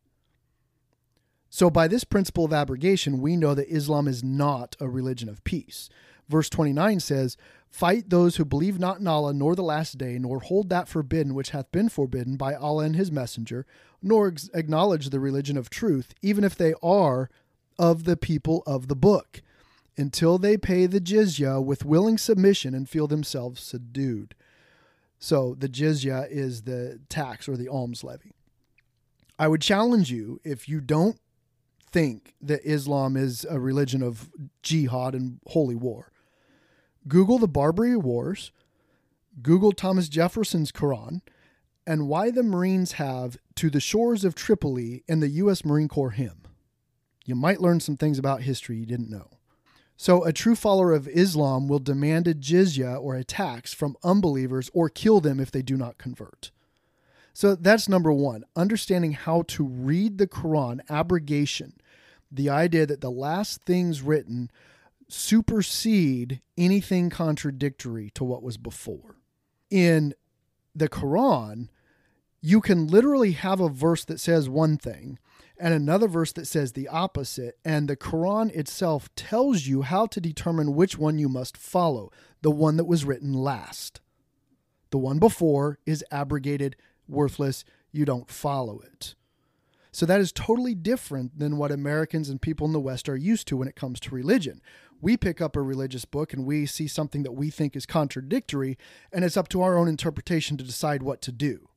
So, 1.56 1.70
by 1.70 1.88
this 1.88 2.04
principle 2.04 2.46
of 2.46 2.52
abrogation, 2.52 3.22
we 3.22 3.38
know 3.38 3.54
that 3.54 3.72
Islam 3.72 4.08
is 4.08 4.24
not 4.24 4.76
a 4.80 4.90
religion 4.90 5.30
of 5.30 5.44
peace. 5.44 5.88
Verse 6.28 6.50
29 6.50 7.00
says, 7.00 7.38
Fight 7.70 8.10
those 8.10 8.38
who 8.38 8.44
believe 8.44 8.80
not 8.80 9.00
in 9.00 9.06
Allah 9.08 9.36
nor 9.36 9.56
the 9.56 9.62
last 9.62 10.00
day, 10.00 10.18
nor 10.18 10.40
hold 10.40 10.70
that 10.70 10.88
forbidden 10.88 11.36
which 11.36 11.52
hath 11.52 11.72
been 11.72 11.90
forbidden 11.90 12.38
by 12.38 12.56
Allah 12.56 12.86
and 12.86 12.96
his 12.96 13.12
messenger, 13.12 13.68
nor 14.02 14.34
acknowledge 14.56 15.12
the 15.12 15.20
religion 15.20 15.56
of 15.56 15.70
truth, 15.70 16.16
even 16.24 16.44
if 16.44 16.56
they 16.56 16.74
are 16.82 17.30
of 17.78 18.06
the 18.06 18.18
people 18.18 18.64
of 18.66 18.88
the 18.88 18.96
book, 18.96 19.44
until 19.96 20.40
they 20.40 20.58
pay 20.58 20.88
the 20.88 21.00
jizya 21.00 21.64
with 21.64 21.86
willing 21.86 22.18
submission 22.18 22.74
and 22.74 22.90
feel 22.90 23.06
themselves 23.06 23.62
subdued. 23.62 24.34
So, 25.20 25.56
the 25.56 25.70
jizya 25.70 26.28
is 26.32 26.64
the 26.64 27.00
tax 27.10 27.48
or 27.48 27.58
the 27.58 27.70
alms 27.70 28.04
levy. 28.04 28.32
I 29.38 29.48
would 29.48 29.62
challenge 29.62 30.12
you 30.12 30.40
if 30.44 30.68
you 30.68 30.82
don't 30.82 31.20
think 31.94 32.34
that 32.42 32.62
Islam 32.66 33.16
is 33.16 33.46
a 33.50 33.60
religion 33.60 34.04
of 34.04 34.30
jihad 34.62 35.16
and 35.16 35.40
holy 35.48 35.76
war. 35.76 36.12
Google 37.08 37.38
the 37.38 37.48
Barbary 37.48 37.96
Wars, 37.96 38.52
Google 39.42 39.72
Thomas 39.72 40.10
Jefferson's 40.10 40.72
Quran, 40.72 41.22
and 41.86 42.08
why 42.08 42.32
the 42.32 42.44
Marines 42.44 42.94
have 42.94 43.38
To 43.56 43.70
the 43.70 43.80
Shores 43.80 44.26
of 44.26 44.36
Tripoli 44.36 45.04
in 45.08 45.20
the 45.20 45.30
U.S. 45.30 45.64
Marine 45.64 45.88
Corps 45.88 46.12
hymn. 46.12 46.42
You 47.26 47.36
might 47.36 47.62
learn 47.62 47.80
some 47.80 47.98
things 47.98 48.20
about 48.20 48.42
history 48.42 48.78
you 48.78 48.86
didn't 48.86 49.10
know. 49.10 49.30
So, 49.96 50.24
a 50.24 50.34
true 50.34 50.56
follower 50.56 50.92
of 50.92 51.08
Islam 51.08 51.68
will 51.68 51.80
demand 51.80 52.28
a 52.28 52.34
jizya 52.34 53.00
or 53.02 53.16
a 53.16 53.24
tax 53.24 53.74
from 53.74 53.96
unbelievers 54.04 54.70
or 54.74 54.90
kill 54.90 55.22
them 55.22 55.40
if 55.40 55.52
they 55.52 55.62
do 55.62 55.78
not 55.78 55.98
convert. 55.98 56.52
So, 57.34 57.56
that's 57.56 57.88
number 57.88 58.12
one 58.12 58.44
understanding 58.56 59.14
how 59.14 59.44
to 59.50 59.64
read 59.64 60.18
the 60.18 60.28
Quran, 60.28 60.80
abrogation, 60.90 61.74
the 62.34 62.50
idea 62.50 62.86
that 62.86 63.02
the 63.02 63.12
last 63.12 63.64
things 63.64 64.02
written 64.02 64.50
supersede 65.08 66.42
anything 66.58 67.10
contradictory 67.10 68.10
to 68.16 68.24
what 68.24 68.42
was 68.42 68.58
before. 68.58 69.18
In 69.70 70.14
the 70.76 70.90
Quran, 70.90 71.70
you 72.42 72.60
can 72.62 72.88
literally 72.88 73.32
have 73.32 73.60
a 73.60 73.70
verse 73.70 74.04
that 74.06 74.20
says 74.20 74.50
one 74.50 74.78
thing 74.78 75.20
and 75.58 75.74
another 75.74 76.08
verse 76.08 76.32
that 76.34 76.48
says 76.48 76.74
the 76.74 76.88
opposite, 76.88 77.58
and 77.64 77.88
the 77.88 77.96
Quran 77.96 78.54
itself 78.56 79.08
tells 79.16 79.68
you 79.68 79.84
how 79.84 80.08
to 80.08 80.20
determine 80.20 80.76
which 80.76 80.98
one 80.98 81.20
you 81.20 81.30
must 81.30 81.56
follow, 81.56 82.12
the 82.42 82.52
one 82.52 82.76
that 82.78 82.86
was 82.86 83.06
written 83.06 83.34
last. 83.34 84.02
The 84.90 84.98
one 84.98 85.20
before 85.20 85.80
is 85.86 86.04
abrogated, 86.12 86.76
worthless, 87.08 87.64
you 87.92 88.04
don't 88.04 88.30
follow 88.30 88.80
it. 88.80 89.16
So 89.94 90.08
that 90.08 90.20
is 90.20 90.32
totally 90.32 90.74
different 90.74 91.38
than 91.38 91.56
what 91.56 91.72
Americans 91.72 92.28
and 92.28 92.42
people 92.42 92.66
in 92.66 92.74
the 92.74 92.80
West 92.80 93.08
are 93.08 93.16
used 93.16 93.48
to 93.48 93.58
when 93.58 93.68
it 93.68 93.76
comes 93.76 94.00
to 94.02 94.16
religion. 94.16 94.60
We 95.00 95.18
pick 95.18 95.40
up 95.40 95.56
a 95.56 95.62
religious 95.62 96.04
book 96.04 96.34
and 96.34 96.48
we 96.48 96.66
see 96.66 96.88
something 96.88 97.22
that 97.22 97.34
we 97.34 97.52
think 97.52 97.76
is 97.76 97.86
contradictory, 97.86 98.76
and 99.12 99.24
it's 99.24 99.38
up 99.38 99.50
to 99.50 99.62
our 99.62 99.78
own 99.78 99.88
interpretation 99.88 100.58
to 100.58 100.64
decide 100.64 101.04
what 101.04 101.22
to 101.22 101.32
do. 101.32 101.70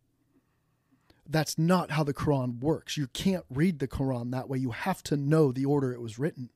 That's 1.29 1.59
not 1.59 1.91
how 1.91 2.05
the 2.05 2.15
Quran 2.15 2.59
works. 2.61 2.97
You 2.97 3.09
can't 3.09 3.45
read 3.51 3.81
the 3.81 3.89
Quran 3.89 4.31
that 4.31 4.49
way. 4.49 4.59
You 4.59 4.71
have 4.71 5.03
to 5.05 5.17
know 5.17 5.53
the 5.53 5.67
order 5.67 5.93
it 5.93 6.01
was 6.01 6.19
written. 6.19 6.49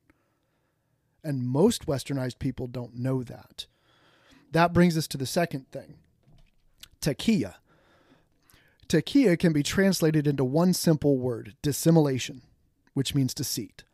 And 1.23 1.43
most 1.43 1.85
westernized 1.85 2.39
people 2.39 2.65
don't 2.65 2.95
know 2.95 3.21
that. 3.21 3.67
That 4.51 4.73
brings 4.73 4.97
us 4.97 5.07
to 5.09 5.17
the 5.17 5.27
second 5.27 5.69
thing 5.71 5.97
taqiyya. 7.01 7.55
Taqiyya 8.91 9.39
can 9.39 9.53
be 9.53 9.63
translated 9.63 10.27
into 10.27 10.43
one 10.43 10.73
simple 10.73 11.17
word, 11.17 11.55
dissimulation, 11.61 12.41
which 12.93 13.15
means 13.15 13.33
deceit. 13.33 13.85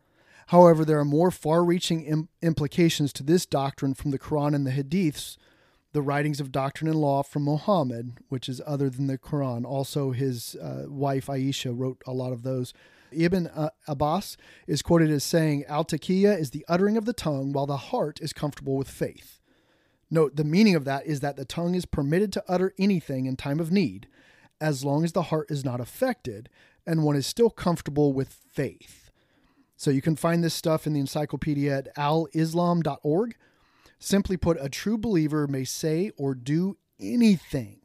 However, 0.48 0.84
there 0.84 0.98
are 0.98 1.06
more 1.06 1.30
far 1.30 1.64
reaching 1.64 2.04
Im- 2.04 2.30
implications 2.42 3.14
to 3.14 3.24
this 3.24 3.46
doctrine 3.46 3.94
from 3.94 4.10
the 4.10 4.18
Quran 4.18 4.56
and 4.56 4.66
the 4.66 4.72
Hadiths, 4.72 5.38
the 5.94 6.02
writings 6.02 6.40
of 6.40 6.52
doctrine 6.52 6.90
and 6.90 7.00
law 7.00 7.22
from 7.22 7.44
Muhammad, 7.44 8.18
which 8.30 8.50
is 8.50 8.60
other 8.66 8.90
than 8.90 9.06
the 9.06 9.20
Quran. 9.20 9.66
Also, 9.66 10.14
his 10.14 10.56
uh, 10.56 10.86
wife 10.88 11.28
Aisha 11.28 11.78
wrote 11.78 12.02
a 12.08 12.12
lot 12.12 12.34
of 12.34 12.42
those. 12.42 12.74
Ibn 13.12 13.46
uh, 13.48 13.70
Abbas 13.88 14.36
is 14.66 14.82
quoted 14.82 15.12
as 15.12 15.24
saying, 15.24 15.64
Al 15.66 15.86
taqiyya 15.86 16.40
is 16.40 16.50
the 16.50 16.66
uttering 16.68 16.98
of 16.98 17.06
the 17.06 17.14
tongue, 17.14 17.54
while 17.54 17.68
the 17.68 17.78
heart 17.78 18.20
is 18.20 18.34
comfortable 18.34 18.76
with 18.76 18.90
faith. 18.90 19.42
Note 20.10 20.38
the 20.38 20.44
meaning 20.44 20.74
of 20.74 20.86
that 20.86 21.06
is 21.06 21.20
that 21.20 21.36
the 21.36 21.46
tongue 21.46 21.76
is 21.76 21.86
permitted 21.86 22.34
to 22.34 22.44
utter 22.48 22.74
anything 22.80 23.28
in 23.28 23.36
time 23.36 23.60
of 23.60 23.72
need, 23.72 24.08
as 24.60 24.84
long 24.84 25.04
as 25.04 25.12
the 25.12 25.24
heart 25.24 25.50
is 25.50 25.64
not 25.64 25.80
affected 25.80 26.50
and 26.86 27.04
one 27.04 27.16
is 27.16 27.28
still 27.28 27.50
comfortable 27.50 28.14
with 28.14 28.30
faith. 28.30 29.12
So 29.76 29.92
you 29.92 30.02
can 30.02 30.16
find 30.16 30.44
this 30.44 30.56
stuff 30.56 30.88
in 30.88 30.94
the 30.94 31.00
encyclopedia 31.00 31.78
at 31.78 31.96
alislam.org. 31.96 33.36
Simply 34.00 34.38
put, 34.38 34.58
a 34.60 34.70
true 34.70 34.98
believer 34.98 35.48
may 35.48 35.64
say 35.64 36.12
or 36.18 36.34
do 36.34 36.78
anything, 37.00 37.80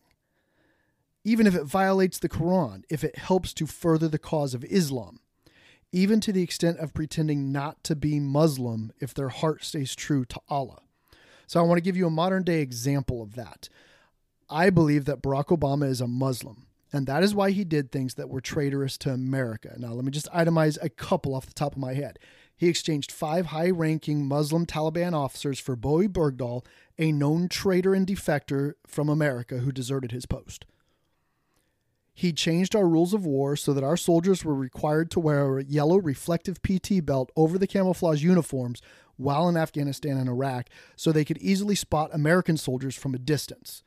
even 1.25 1.47
if 1.47 1.55
it 1.55 1.65
violates 1.65 2.19
the 2.19 2.29
Quran, 2.29 2.85
if 2.91 3.03
it 3.03 3.17
helps 3.19 3.53
to 3.55 3.67
further 3.67 4.09
the 4.09 4.19
cause 4.19 4.55
of 4.55 4.65
Islam, 4.65 5.21
even 5.91 6.21
to 6.21 6.33
the 6.33 6.43
extent 6.43 6.79
of 6.79 6.95
pretending 6.95 7.53
not 7.53 7.83
to 7.85 7.97
be 7.97 8.21
Muslim 8.21 8.93
if 9.01 9.15
their 9.15 9.31
heart 9.31 9.65
stays 9.65 9.95
true 9.95 10.25
to 10.27 10.41
Allah. 10.49 10.81
So 11.47 11.61
I 11.61 11.65
want 11.65 11.79
to 11.79 11.83
give 11.83 11.97
you 11.97 12.07
a 12.07 12.11
modern 12.11 12.45
day 12.45 12.61
example 12.61 13.23
of 13.23 13.35
that. 13.35 13.69
I 14.53 14.71
believe 14.71 15.07
that 15.07 15.23
Barack 15.23 15.47
Obama 15.47 15.89
is 15.89 16.01
a 16.01 16.07
Muslim. 16.07 16.67
And 16.93 17.07
that 17.07 17.23
is 17.23 17.35
why 17.35 17.53
he 17.53 17.65
did 17.65 17.91
things 17.91 18.15
that 18.15 18.29
were 18.29 18.43
traitorous 18.43 18.99
to 18.99 19.11
America. 19.11 19.75
Now, 19.79 19.93
let 19.95 20.05
me 20.05 20.11
just 20.11 20.31
itemize 20.31 20.77
a 20.83 20.91
couple 20.91 21.35
off 21.35 21.47
the 21.47 21.55
top 21.55 21.73
of 21.73 21.79
my 21.79 21.95
head. 21.95 22.19
He 22.55 22.69
exchanged 22.69 23.11
five 23.11 23.47
high 23.47 23.71
ranking 23.71 24.27
Muslim 24.27 24.67
Taliban 24.67 25.15
officers 25.15 25.59
for 25.59 25.75
Bowe 25.75 26.07
Bergdahl, 26.07 26.67
a 26.99 27.11
known 27.11 27.49
traitor 27.49 27.95
and 27.95 28.07
defector 28.07 28.75
from 28.87 29.09
America 29.09 29.59
who 29.59 29.73
deserted 29.73 30.13
his 30.13 30.27
post. 30.27 30.67
He 32.13 32.35
changed 32.35 32.77
our 32.77 32.87
rules 32.87 33.15
of 33.15 33.25
war 33.25 33.57
so 33.57 33.73
that 33.73 33.83
our 33.83 33.97
soldiers 33.97 34.45
were 34.45 34.55
required 34.55 35.11
to 35.13 35.21
wear 35.21 35.59
a 35.59 35.65
yellow 35.65 35.97
reflective 35.97 36.61
PT 36.63 37.05
belt 37.05 37.33
over 37.37 37.57
the 37.57 37.67
camouflage 37.67 38.23
uniforms 38.23 38.83
while 39.17 39.49
in 39.49 39.57
Afghanistan 39.57 40.19
and 40.19 40.29
Iraq 40.29 40.69
so 40.95 41.11
they 41.11 41.25
could 41.25 41.39
easily 41.39 41.75
spot 41.75 42.11
American 42.13 42.59
soldiers 42.59 42.95
from 42.95 43.15
a 43.15 43.19
distance 43.19 43.83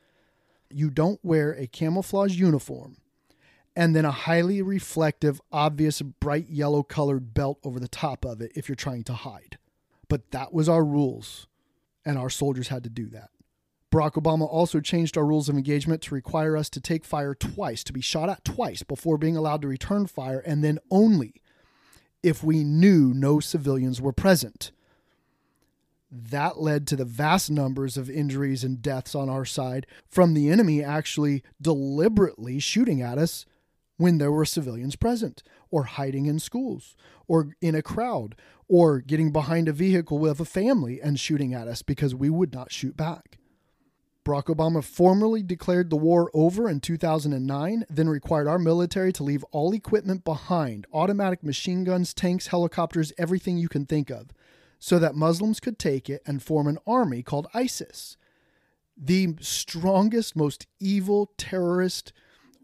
you 0.70 0.90
don't 0.90 1.20
wear 1.22 1.52
a 1.52 1.66
camouflage 1.66 2.34
uniform 2.34 2.96
and 3.74 3.94
then 3.94 4.06
a 4.06 4.10
highly 4.10 4.62
reflective, 4.62 5.40
obvious, 5.52 6.00
bright 6.00 6.48
yellow 6.48 6.82
colored 6.82 7.34
belt 7.34 7.58
over 7.62 7.78
the 7.78 7.88
top 7.88 8.24
of 8.24 8.40
it 8.40 8.52
if 8.54 8.68
you're 8.68 8.76
trying 8.76 9.04
to 9.04 9.12
hide. 9.12 9.58
But 10.08 10.30
that 10.30 10.52
was 10.52 10.68
our 10.68 10.84
rules, 10.84 11.46
and 12.04 12.16
our 12.16 12.30
soldiers 12.30 12.68
had 12.68 12.84
to 12.84 12.90
do 12.90 13.06
that. 13.10 13.30
Barack 13.92 14.12
Obama 14.12 14.48
also 14.48 14.80
changed 14.80 15.16
our 15.16 15.26
rules 15.26 15.48
of 15.48 15.56
engagement 15.56 16.02
to 16.02 16.14
require 16.14 16.56
us 16.56 16.70
to 16.70 16.80
take 16.80 17.04
fire 17.04 17.34
twice, 17.34 17.84
to 17.84 17.92
be 17.92 18.00
shot 18.00 18.28
at 18.28 18.44
twice 18.44 18.82
before 18.82 19.18
being 19.18 19.36
allowed 19.36 19.62
to 19.62 19.68
return 19.68 20.06
fire, 20.06 20.40
and 20.40 20.64
then 20.64 20.78
only 20.90 21.34
if 22.22 22.42
we 22.42 22.64
knew 22.64 23.12
no 23.14 23.40
civilians 23.40 24.00
were 24.00 24.12
present 24.12 24.72
that 26.10 26.60
led 26.60 26.86
to 26.86 26.96
the 26.96 27.04
vast 27.04 27.50
numbers 27.50 27.96
of 27.96 28.08
injuries 28.08 28.62
and 28.62 28.80
deaths 28.80 29.14
on 29.14 29.28
our 29.28 29.44
side 29.44 29.86
from 30.08 30.34
the 30.34 30.48
enemy 30.50 30.82
actually 30.82 31.42
deliberately 31.60 32.58
shooting 32.58 33.02
at 33.02 33.18
us 33.18 33.44
when 33.96 34.18
there 34.18 34.32
were 34.32 34.44
civilians 34.44 34.94
present, 34.94 35.42
or 35.70 35.84
hiding 35.84 36.26
in 36.26 36.38
schools, 36.38 36.94
or 37.26 37.48
in 37.60 37.74
a 37.74 37.82
crowd, 37.82 38.36
or 38.68 39.00
getting 39.00 39.32
behind 39.32 39.68
a 39.68 39.72
vehicle 39.72 40.18
with 40.18 40.38
a 40.38 40.44
family 40.44 41.00
and 41.00 41.18
shooting 41.18 41.54
at 41.54 41.66
us 41.66 41.82
because 41.82 42.14
we 42.14 42.28
would 42.28 42.52
not 42.52 42.70
shoot 42.70 42.96
back. 42.96 43.38
Barack 44.24 44.54
Obama 44.54 44.82
formally 44.82 45.42
declared 45.42 45.88
the 45.88 45.96
war 45.96 46.30
over 46.34 46.68
in 46.68 46.80
2009, 46.80 47.84
then 47.88 48.08
required 48.08 48.48
our 48.48 48.58
military 48.58 49.12
to 49.12 49.22
leave 49.22 49.44
all 49.52 49.72
equipment 49.72 50.24
behind 50.24 50.86
automatic 50.92 51.42
machine 51.44 51.84
guns, 51.84 52.12
tanks, 52.12 52.48
helicopters, 52.48 53.12
everything 53.16 53.56
you 53.56 53.68
can 53.68 53.86
think 53.86 54.10
of 54.10 54.30
so 54.78 54.98
that 54.98 55.14
Muslims 55.14 55.60
could 55.60 55.78
take 55.78 56.08
it 56.08 56.22
and 56.26 56.42
form 56.42 56.66
an 56.66 56.78
army 56.86 57.22
called 57.22 57.46
ISIS, 57.54 58.16
the 58.96 59.34
strongest, 59.40 60.36
most 60.36 60.66
evil 60.80 61.30
terrorist 61.36 62.12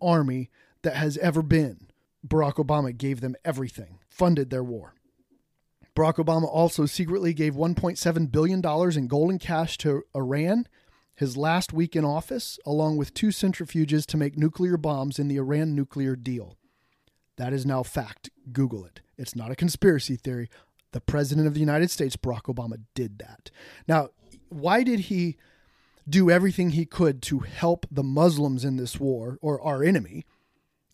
army 0.00 0.50
that 0.83 0.97
has 0.97 1.16
ever 1.19 1.42
been. 1.42 1.88
Barack 2.26 2.54
Obama 2.54 2.97
gave 2.97 3.21
them 3.21 3.37
everything, 3.45 3.99
funded 4.09 4.50
their 4.50 4.64
war. 4.64 4.95
Barack 5.95 6.15
Obama 6.15 6.45
also 6.45 6.86
secretly 6.86 7.34
gave 7.34 7.54
$1.7 7.54 8.32
billion 8.32 8.63
in 8.97 9.06
gold 9.08 9.30
and 9.30 9.41
cash 9.41 9.76
to 9.78 10.02
Iran 10.15 10.67
his 11.15 11.36
last 11.36 11.73
week 11.73 11.95
in 11.95 12.04
office, 12.04 12.58
along 12.65 12.97
with 12.97 13.13
two 13.13 13.28
centrifuges 13.28 14.06
to 14.06 14.17
make 14.17 14.39
nuclear 14.39 14.76
bombs 14.76 15.19
in 15.19 15.28
the 15.28 15.36
Iran 15.36 15.75
nuclear 15.75 16.17
deal. 16.17 16.56
That 17.36 17.52
is 17.52 17.67
now 17.67 17.82
fact. 17.82 18.30
Google 18.52 18.84
it. 18.84 19.00
It's 19.19 19.36
not 19.36 19.50
a 19.50 19.56
conspiracy 19.56 20.17
theory. 20.17 20.49
The 20.93 21.00
President 21.00 21.47
of 21.47 21.55
the 21.55 21.61
United 21.61 21.91
States, 21.91 22.17
Barack 22.17 22.55
Obama, 22.55 22.78
did 22.95 23.19
that. 23.19 23.50
Now, 23.89 24.11
why 24.49 24.83
did 24.83 25.00
he 25.00 25.37
do 26.09 26.31
everything 26.31 26.71
he 26.71 26.85
could 26.85 27.23
to 27.23 27.41
help 27.41 27.87
the 27.91 28.02
Muslims 28.02 28.65
in 28.65 28.76
this 28.76 28.99
war 28.99 29.39
or 29.41 29.61
our 29.63 29.83
enemy 29.83 30.25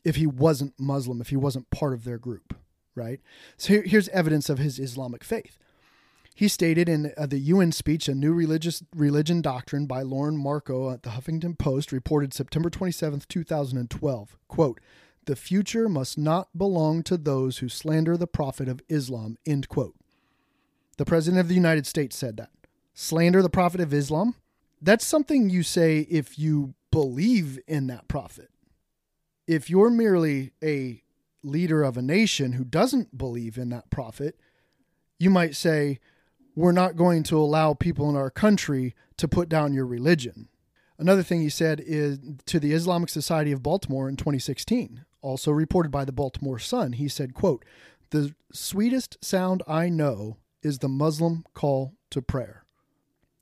if 0.05 0.17
he 0.17 0.27
wasn't 0.27 0.79
Muslim, 0.79 1.21
if 1.21 1.31
he 1.31 1.37
wasn't 1.37 1.71
part 1.71 1.93
of 1.93 2.05
their 2.05 2.19
group, 2.19 2.55
right? 2.95 3.21
So 3.57 3.75
here, 3.75 3.83
here's 3.83 4.09
evidence 4.11 4.49
of 4.49 4.59
his 4.59 4.79
Islamic 4.79 5.25
faith. 5.25 5.59
He 6.35 6.47
stated 6.47 6.89
in 6.89 7.13
uh, 7.17 7.27
the 7.27 7.39
UN 7.39 7.73
speech, 7.73 8.09
A 8.09 8.15
New 8.15 8.33
Religious 8.33 8.85
Religion 8.95 9.43
Doctrine 9.43 9.87
by 9.87 10.03
Lauren 10.03 10.37
Markoe 10.37 10.93
at 10.93 11.03
the 11.03 11.11
Huffington 11.11 11.59
Post, 11.59 11.91
reported 11.91 12.33
September 12.33 12.71
27, 12.71 13.23
2012, 13.29 14.37
quote, 14.47 14.79
the 15.29 15.37
future 15.37 15.91
must 15.91 16.17
not 16.17 16.49
belong 16.57 17.03
to 17.03 17.19
those 17.19 17.59
who 17.59 17.69
slander 17.69 18.17
the 18.17 18.27
Prophet 18.27 18.67
of 18.67 18.81
Islam. 18.88 19.37
End 19.45 19.69
quote. 19.69 19.95
The 20.97 21.05
President 21.05 21.38
of 21.38 21.49
the 21.49 21.55
United 21.55 21.87
States 21.87 22.17
said 22.17 22.38
that. 22.38 22.49
Slander 22.95 23.43
the 23.43 23.51
Prophet 23.51 23.83
of 23.83 23.93
Islam? 23.93 24.37
That's 24.81 25.05
something 25.05 25.51
you 25.51 25.62
say 25.62 26.07
if 26.09 26.38
you 26.38 26.73
believe 26.91 27.59
in 27.69 27.88
that 27.88 28.09
Prophet. 28.09 28.49
If 29.47 29.69
you're 29.69 29.91
merely 29.91 30.53
a 30.64 31.03
leader 31.43 31.83
of 31.83 31.99
a 31.99 32.03
nation 32.03 32.53
who 32.53 32.64
doesn't 32.64 33.19
believe 33.19 33.59
in 33.59 33.69
that 33.69 33.91
Prophet, 33.91 34.41
you 35.19 35.29
might 35.29 35.55
say, 35.55 36.01
We're 36.57 36.73
not 36.73 36.97
going 36.97 37.23
to 37.25 37.37
allow 37.37 37.75
people 37.75 38.09
in 38.09 38.17
our 38.17 38.31
country 38.31 38.95
to 39.19 39.29
put 39.29 39.51
down 39.51 39.75
your 39.75 39.87
religion. 39.87 40.49
Another 40.99 41.23
thing 41.23 41.43
he 41.43 41.51
said 41.51 41.83
is 41.85 42.19
to 42.47 42.59
the 42.59 42.73
Islamic 42.73 43.11
Society 43.11 43.53
of 43.53 43.62
Baltimore 43.62 44.09
in 44.09 44.17
2016 44.17 45.05
also 45.20 45.50
reported 45.50 45.90
by 45.90 46.04
the 46.04 46.12
Baltimore 46.12 46.59
Sun, 46.59 46.94
he 46.94 47.09
said, 47.09 47.35
quote, 47.35 47.64
"The 48.11 48.35
sweetest 48.52 49.22
sound 49.22 49.62
I 49.66 49.88
know 49.88 50.38
is 50.62 50.78
the 50.78 50.88
Muslim 50.88 51.44
call 51.54 51.94
to 52.11 52.22
prayer." 52.22 52.64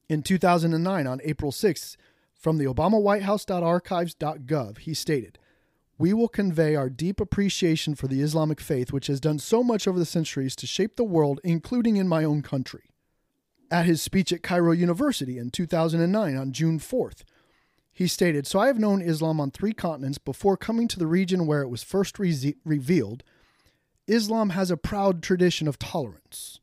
In 0.08 0.22
2009 0.22 1.06
on 1.06 1.20
April 1.24 1.52
6th, 1.52 1.96
from 2.34 2.58
the 2.58 2.66
Obama 2.66 3.00
White 3.00 3.22
House.archives.gov, 3.22 4.78
he 4.78 4.94
stated, 4.94 5.38
we 5.98 6.12
will 6.12 6.28
convey 6.28 6.74
our 6.74 6.90
deep 6.90 7.20
appreciation 7.20 7.94
for 7.94 8.06
the 8.06 8.20
Islamic 8.20 8.60
faith, 8.60 8.92
which 8.92 9.06
has 9.06 9.20
done 9.20 9.38
so 9.38 9.62
much 9.62 9.88
over 9.88 9.98
the 9.98 10.04
centuries 10.04 10.54
to 10.56 10.66
shape 10.66 10.96
the 10.96 11.04
world, 11.04 11.40
including 11.42 11.96
in 11.96 12.06
my 12.06 12.22
own 12.22 12.42
country. 12.42 12.90
At 13.70 13.86
his 13.86 14.02
speech 14.02 14.32
at 14.32 14.42
Cairo 14.42 14.72
University 14.72 15.38
in 15.38 15.50
2009 15.50 16.36
on 16.36 16.52
June 16.52 16.78
4th, 16.78 17.24
he 17.96 18.06
stated, 18.06 18.46
So 18.46 18.58
I 18.58 18.66
have 18.66 18.78
known 18.78 19.00
Islam 19.00 19.40
on 19.40 19.50
three 19.50 19.72
continents 19.72 20.18
before 20.18 20.58
coming 20.58 20.86
to 20.86 20.98
the 20.98 21.06
region 21.06 21.46
where 21.46 21.62
it 21.62 21.70
was 21.70 21.82
first 21.82 22.18
re- 22.18 22.54
revealed. 22.62 23.24
Islam 24.06 24.50
has 24.50 24.70
a 24.70 24.76
proud 24.76 25.22
tradition 25.22 25.66
of 25.66 25.78
tolerance. 25.78 26.60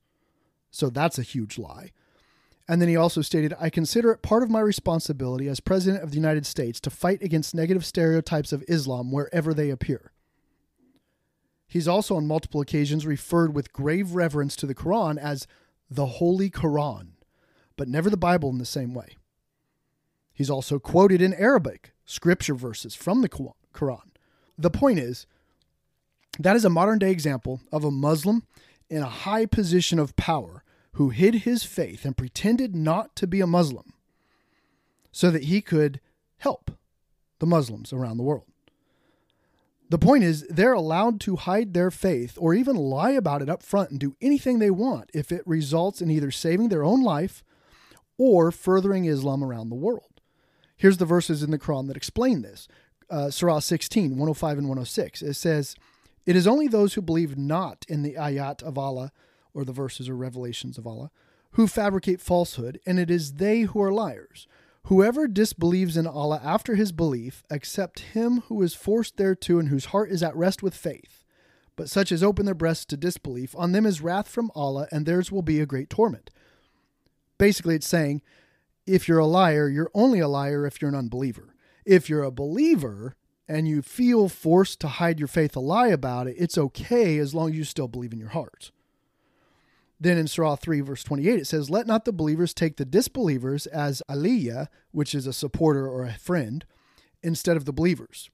So 0.70 0.92
that's 0.92 1.18
a 1.18 1.24
huge 1.24 1.58
lie. 1.58 1.90
And 2.68 2.80
then 2.80 2.88
he 2.88 2.96
also 2.96 3.24
stated, 3.24 3.56
I 3.60 3.72
consider 3.72 4.12
it 4.12 4.22
part 4.22 4.44
of 4.44 4.52
my 4.52 4.60
responsibility 4.60 5.48
as 5.48 5.60
President 5.60 6.04
of 6.04 6.12
the 6.12 6.18
United 6.18 6.46
States 6.46 6.80
to 6.82 6.92
fight 6.92 7.24
against 7.24 7.56
negative 7.56 7.84
stereotypes 7.84 8.54
of 8.54 8.64
Islam 8.68 9.12
wherever 9.12 9.56
they 9.56 9.72
appear. 9.72 10.12
He's 11.68 11.88
also 11.88 12.16
on 12.16 12.28
multiple 12.28 12.62
occasions 12.62 13.08
referred 13.08 13.56
with 13.56 13.74
grave 13.74 14.14
reverence 14.14 14.56
to 14.58 14.68
the 14.68 14.76
Quran 14.76 15.18
as 15.18 15.48
the 15.90 16.06
Holy 16.06 16.52
Quran, 16.52 17.14
but 17.76 17.88
never 17.88 18.12
the 18.12 18.18
Bible 18.18 18.52
in 18.52 18.60
the 18.60 18.66
same 18.66 18.94
way. 18.94 19.18
He's 20.34 20.50
also 20.50 20.80
quoted 20.80 21.22
in 21.22 21.34
Arabic 21.34 21.94
scripture 22.06 22.56
verses 22.56 22.96
from 22.96 23.22
the 23.22 23.30
Quran. 23.30 24.12
The 24.58 24.70
point 24.70 25.00
is, 25.00 25.26
that 26.40 26.56
is 26.56 26.66
a 26.66 26.70
modern 26.70 27.00
day 27.00 27.12
example 27.12 27.62
of 27.72 27.84
a 27.84 27.92
Muslim 27.92 28.44
in 28.90 29.02
a 29.02 29.10
high 29.10 29.46
position 29.46 30.00
of 30.00 30.16
power 30.16 30.64
who 30.94 31.10
hid 31.10 31.36
his 31.36 31.64
faith 31.64 32.06
and 32.06 32.18
pretended 32.18 32.76
not 32.76 33.16
to 33.16 33.28
be 33.28 33.42
a 33.42 33.48
Muslim 33.48 33.94
so 35.12 35.32
that 35.32 35.46
he 35.46 35.62
could 35.62 36.00
help 36.38 36.72
the 37.40 37.46
Muslims 37.46 37.94
around 37.94 38.18
the 38.18 38.24
world. 38.24 38.46
The 39.90 40.00
point 40.00 40.24
is, 40.24 40.46
they're 40.50 40.74
allowed 40.74 41.20
to 41.22 41.36
hide 41.36 41.74
their 41.74 41.92
faith 41.92 42.36
or 42.40 42.56
even 42.56 42.76
lie 42.76 43.12
about 43.12 43.44
it 43.44 43.50
up 43.50 43.62
front 43.62 43.92
and 43.92 44.00
do 44.00 44.16
anything 44.22 44.58
they 44.58 44.72
want 44.72 45.12
if 45.14 45.32
it 45.32 45.46
results 45.46 46.02
in 46.02 46.10
either 46.10 46.32
saving 46.32 46.70
their 46.70 46.84
own 46.84 47.04
life 47.04 47.44
or 48.18 48.52
furthering 48.52 49.06
Islam 49.06 49.44
around 49.44 49.70
the 49.70 49.76
world. 49.76 50.13
Here's 50.76 50.98
the 50.98 51.06
verses 51.06 51.44
in 51.44 51.52
the 51.52 51.60
Quran 51.60 51.88
that 51.88 51.98
explain 51.98 52.42
this. 52.42 52.68
Uh, 53.10 53.30
Surah 53.30 53.60
16, 53.60 54.12
105 54.12 54.58
and 54.58 54.68
106. 54.68 55.22
It 55.22 55.34
says, 55.36 55.76
It 56.26 56.36
is 56.36 56.48
only 56.48 56.68
those 56.68 56.94
who 56.94 57.02
believe 57.02 57.38
not 57.38 57.86
in 57.88 58.02
the 58.02 58.16
ayat 58.16 58.64
of 58.64 58.78
Allah, 58.78 59.12
or 59.54 59.64
the 59.64 59.72
verses 59.72 60.10
or 60.10 60.16
revelations 60.16 60.78
of 60.78 60.88
Allah, 60.88 61.12
who 61.52 61.68
fabricate 61.68 62.22
falsehood, 62.22 62.80
and 62.86 63.00
it 63.00 63.12
is 63.12 63.34
they 63.34 63.62
who 63.62 63.82
are 63.82 63.92
liars, 63.92 64.48
Whoever 64.88 65.30
disbelieves 65.30 65.96
in 65.96 66.06
Allah 66.06 66.42
after 66.44 66.76
his 66.76 66.92
belief, 66.92 67.44
except 67.50 68.00
him 68.00 68.42
who 68.48 68.62
is 68.62 68.74
forced 68.74 69.16
thereto 69.16 69.58
and 69.58 69.70
whose 69.70 69.86
heart 69.86 70.12
is 70.12 70.22
at 70.22 70.36
rest 70.36 70.62
with 70.62 70.76
faith, 70.76 71.24
but 71.78 71.90
such 71.90 72.12
as 72.12 72.22
open 72.22 72.46
their 72.46 72.54
breasts 72.54 72.86
to 72.88 72.98
disbelief, 72.98 73.56
on 73.58 73.72
them 73.72 73.86
is 73.86 74.02
wrath 74.02 74.28
from 74.28 74.52
Allah, 74.54 74.88
and 74.92 75.06
theirs 75.06 75.32
will 75.32 75.42
be 75.42 75.62
a 75.62 75.66
great 75.66 75.90
torment. 75.90 76.30
Basically, 77.38 77.76
it's 77.76 77.88
saying 77.88 78.22
if 78.86 79.08
you're 79.08 79.20
a 79.20 79.26
liar, 79.26 79.68
you're 79.68 79.92
only 79.94 80.20
a 80.20 80.28
liar 80.28 80.66
if 80.66 80.82
you're 80.82 80.90
an 80.90 80.96
unbeliever. 80.96 81.56
If 81.86 82.10
you're 82.10 82.24
a 82.24 82.32
believer 82.32 83.16
and 83.48 83.68
you 83.68 83.82
feel 83.82 84.30
forced 84.30 84.80
to 84.82 84.88
hide 84.88 85.20
your 85.20 85.28
faith 85.28 85.56
a 85.56 85.60
lie 85.60 85.88
about 85.88 86.28
it, 86.28 86.36
it's 86.38 86.58
okay 86.58 87.18
as 87.18 87.34
long 87.34 87.52
as 87.52 87.58
you 87.58 87.64
still 87.64 87.88
believe 87.88 88.14
in 88.14 88.20
your 88.20 88.30
heart. 88.30 88.72
Then 90.00 90.18
in 90.18 90.28
Surah 90.28 90.58
3, 90.58 90.82
verse 90.82 91.04
28, 91.04 91.40
it 91.40 91.48
says, 91.48 91.70
Let 91.70 91.88
not 91.88 92.04
the 92.04 92.12
believers 92.12 92.54
take 92.54 92.76
the 92.76 92.86
disbelievers 92.86 93.68
as 93.68 94.02
aliyah, 94.10 94.68
which 94.92 95.16
is 95.16 95.28
a 95.28 95.34
supporter 95.34 95.88
or 95.88 96.04
a 96.04 96.14
friend, 96.14 96.66
instead 97.22 97.56
of 97.56 97.64
the 97.64 97.72
believers. 97.72 98.30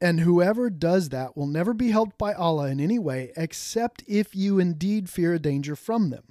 And 0.00 0.20
whoever 0.20 0.70
does 0.70 1.08
that 1.10 1.36
will 1.36 1.48
never 1.48 1.74
be 1.74 1.90
helped 1.90 2.16
by 2.16 2.32
Allah 2.32 2.70
in 2.70 2.80
any 2.80 2.98
way 2.98 3.32
except 3.36 4.04
if 4.06 4.34
you 4.34 4.58
indeed 4.58 5.10
fear 5.10 5.34
a 5.34 5.38
danger 5.38 5.76
from 5.76 6.10
them. 6.10 6.24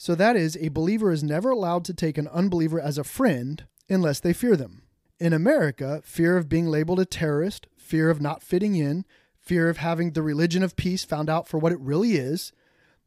So 0.00 0.14
that 0.14 0.36
is, 0.36 0.56
a 0.60 0.68
believer 0.68 1.10
is 1.10 1.24
never 1.24 1.50
allowed 1.50 1.84
to 1.86 1.92
take 1.92 2.16
an 2.16 2.28
unbeliever 2.28 2.80
as 2.80 2.98
a 2.98 3.04
friend 3.04 3.64
unless 3.90 4.20
they 4.20 4.32
fear 4.32 4.54
them. 4.54 4.82
In 5.18 5.32
America, 5.32 6.00
fear 6.04 6.36
of 6.36 6.48
being 6.48 6.68
labeled 6.68 7.00
a 7.00 7.04
terrorist, 7.04 7.66
fear 7.76 8.08
of 8.08 8.20
not 8.20 8.40
fitting 8.40 8.76
in, 8.76 9.04
fear 9.40 9.68
of 9.68 9.78
having 9.78 10.12
the 10.12 10.22
religion 10.22 10.62
of 10.62 10.76
peace 10.76 11.04
found 11.04 11.28
out 11.28 11.48
for 11.48 11.58
what 11.58 11.72
it 11.72 11.80
really 11.80 12.12
is, 12.12 12.52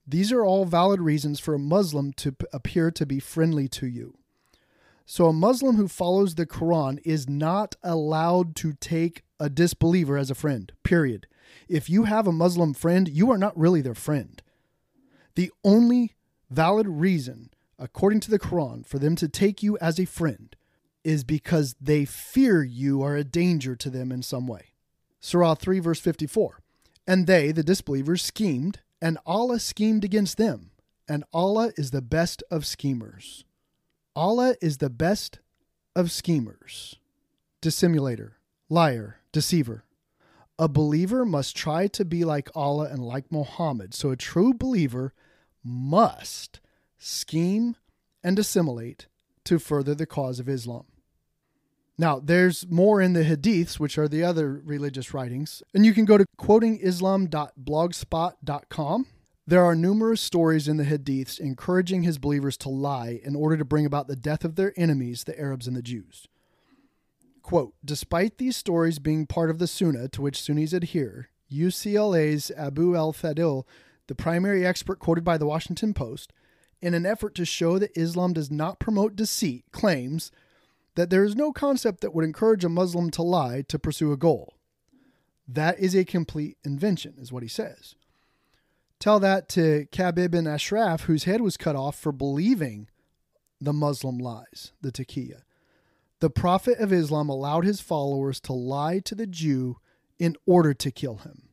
these 0.05 0.33
are 0.33 0.43
all 0.43 0.65
valid 0.65 0.99
reasons 0.99 1.39
for 1.39 1.53
a 1.53 1.59
Muslim 1.59 2.11
to 2.13 2.33
p- 2.33 2.45
appear 2.51 2.91
to 2.91 3.05
be 3.05 3.21
friendly 3.21 3.69
to 3.69 3.87
you. 3.87 4.17
So, 5.05 5.27
a 5.27 5.33
Muslim 5.33 5.77
who 5.77 5.87
follows 5.87 6.35
the 6.35 6.45
Quran 6.45 6.99
is 7.05 7.29
not 7.29 7.75
allowed 7.83 8.53
to 8.57 8.73
take 8.73 9.23
a 9.39 9.49
disbeliever 9.49 10.17
as 10.17 10.29
a 10.29 10.35
friend, 10.35 10.73
period. 10.83 11.27
If 11.69 11.89
you 11.89 12.03
have 12.03 12.27
a 12.27 12.33
Muslim 12.33 12.73
friend, 12.73 13.07
you 13.07 13.31
are 13.31 13.37
not 13.37 13.57
really 13.57 13.81
their 13.81 13.95
friend. 13.95 14.41
The 15.35 15.51
only 15.63 16.15
valid 16.51 16.87
reason, 16.87 17.49
according 17.79 18.19
to 18.21 18.29
the 18.29 18.39
Quran, 18.39 18.85
for 18.85 18.99
them 18.99 19.15
to 19.15 19.27
take 19.27 19.63
you 19.63 19.77
as 19.79 19.99
a 19.99 20.05
friend 20.05 20.55
is 21.03 21.23
because 21.23 21.75
they 21.81 22.05
fear 22.05 22.63
you 22.63 23.01
are 23.01 23.15
a 23.15 23.23
danger 23.23 23.75
to 23.75 23.89
them 23.89 24.11
in 24.11 24.21
some 24.21 24.47
way. 24.47 24.73
Surah 25.19 25.55
3, 25.55 25.79
verse 25.79 25.99
54. 25.99 26.61
And 27.07 27.25
they, 27.25 27.51
the 27.51 27.63
disbelievers, 27.63 28.21
schemed, 28.21 28.81
and 29.01 29.17
Allah 29.25 29.59
schemed 29.59 30.03
against 30.03 30.37
them, 30.37 30.71
and 31.07 31.23
Allah 31.33 31.71
is 31.75 31.91
the 31.91 32.01
best 32.01 32.43
of 32.51 32.65
schemers. 32.65 33.45
Allah 34.15 34.55
is 34.61 34.77
the 34.77 34.89
best 34.89 35.39
of 35.95 36.11
schemers, 36.11 36.97
dissimulator, 37.61 38.37
liar, 38.69 39.17
deceiver. 39.31 39.85
A 40.59 40.67
believer 40.67 41.25
must 41.25 41.55
try 41.55 41.87
to 41.87 42.05
be 42.05 42.23
like 42.23 42.49
Allah 42.53 42.89
and 42.91 43.03
like 43.03 43.31
Muhammad. 43.31 43.95
So 43.95 44.11
a 44.11 44.15
true 44.15 44.53
believer 44.53 45.13
must 45.63 46.59
scheme 46.97 47.75
and 48.23 48.37
assimilate 48.37 49.07
to 49.45 49.57
further 49.59 49.95
the 49.95 50.05
cause 50.05 50.39
of 50.39 50.47
Islam. 50.47 50.85
Now, 51.97 52.19
there's 52.19 52.67
more 52.67 53.01
in 53.01 53.13
the 53.13 53.23
Hadiths, 53.23 53.79
which 53.79 53.97
are 53.97 54.07
the 54.07 54.23
other 54.23 54.61
religious 54.65 55.13
writings, 55.13 55.63
and 55.73 55.85
you 55.85 55.93
can 55.93 56.05
go 56.05 56.17
to 56.17 56.25
quotingislam.blogspot.com. 56.39 59.07
There 59.47 59.65
are 59.65 59.75
numerous 59.75 60.21
stories 60.21 60.67
in 60.67 60.77
the 60.77 60.85
Hadiths 60.85 61.39
encouraging 61.39 62.03
his 62.03 62.17
believers 62.17 62.57
to 62.57 62.69
lie 62.69 63.19
in 63.23 63.35
order 63.35 63.57
to 63.57 63.65
bring 63.65 63.85
about 63.85 64.07
the 64.07 64.15
death 64.15 64.43
of 64.45 64.55
their 64.55 64.73
enemies, 64.77 65.25
the 65.25 65.39
Arabs 65.39 65.67
and 65.67 65.75
the 65.75 65.81
Jews. 65.81 66.27
Quote 67.41 67.73
Despite 67.83 68.37
these 68.37 68.55
stories 68.55 68.99
being 68.99 69.25
part 69.25 69.49
of 69.49 69.59
the 69.59 69.67
Sunnah 69.67 70.07
to 70.09 70.21
which 70.21 70.41
Sunnis 70.41 70.73
adhere, 70.73 71.29
UCLA's 71.51 72.51
Abou 72.55 72.95
El 72.95 73.13
Fadl, 73.13 73.65
the 74.11 74.15
primary 74.15 74.65
expert 74.65 74.99
quoted 74.99 75.23
by 75.23 75.37
the 75.37 75.45
Washington 75.45 75.93
Post, 75.93 76.33
in 76.81 76.93
an 76.93 77.05
effort 77.05 77.33
to 77.33 77.45
show 77.45 77.79
that 77.79 77.97
Islam 77.97 78.33
does 78.33 78.51
not 78.51 78.77
promote 78.77 79.15
deceit, 79.15 79.63
claims 79.71 80.33
that 80.95 81.09
there 81.09 81.23
is 81.23 81.33
no 81.33 81.53
concept 81.53 82.01
that 82.01 82.13
would 82.13 82.25
encourage 82.25 82.65
a 82.65 82.69
Muslim 82.69 83.09
to 83.11 83.21
lie 83.21 83.63
to 83.69 83.79
pursue 83.79 84.11
a 84.11 84.17
goal. 84.17 84.57
That 85.47 85.79
is 85.79 85.95
a 85.95 86.03
complete 86.03 86.57
invention, 86.65 87.13
is 87.19 87.31
what 87.31 87.41
he 87.41 87.47
says. 87.47 87.95
Tell 88.99 89.17
that 89.21 89.47
to 89.49 89.85
Ka'b 89.93 90.19
ibn 90.19 90.45
Ashraf, 90.45 91.03
whose 91.03 91.23
head 91.23 91.39
was 91.39 91.55
cut 91.55 91.77
off 91.77 91.97
for 91.97 92.11
believing 92.11 92.89
the 93.61 93.71
Muslim 93.71 94.17
lies, 94.17 94.73
the 94.81 94.91
taqiyya. 94.91 95.43
The 96.19 96.29
Prophet 96.29 96.79
of 96.79 96.91
Islam 96.91 97.29
allowed 97.29 97.63
his 97.63 97.79
followers 97.79 98.41
to 98.41 98.51
lie 98.51 98.99
to 99.05 99.15
the 99.15 99.25
Jew 99.25 99.77
in 100.19 100.35
order 100.45 100.73
to 100.73 100.91
kill 100.91 101.19
him. 101.19 101.50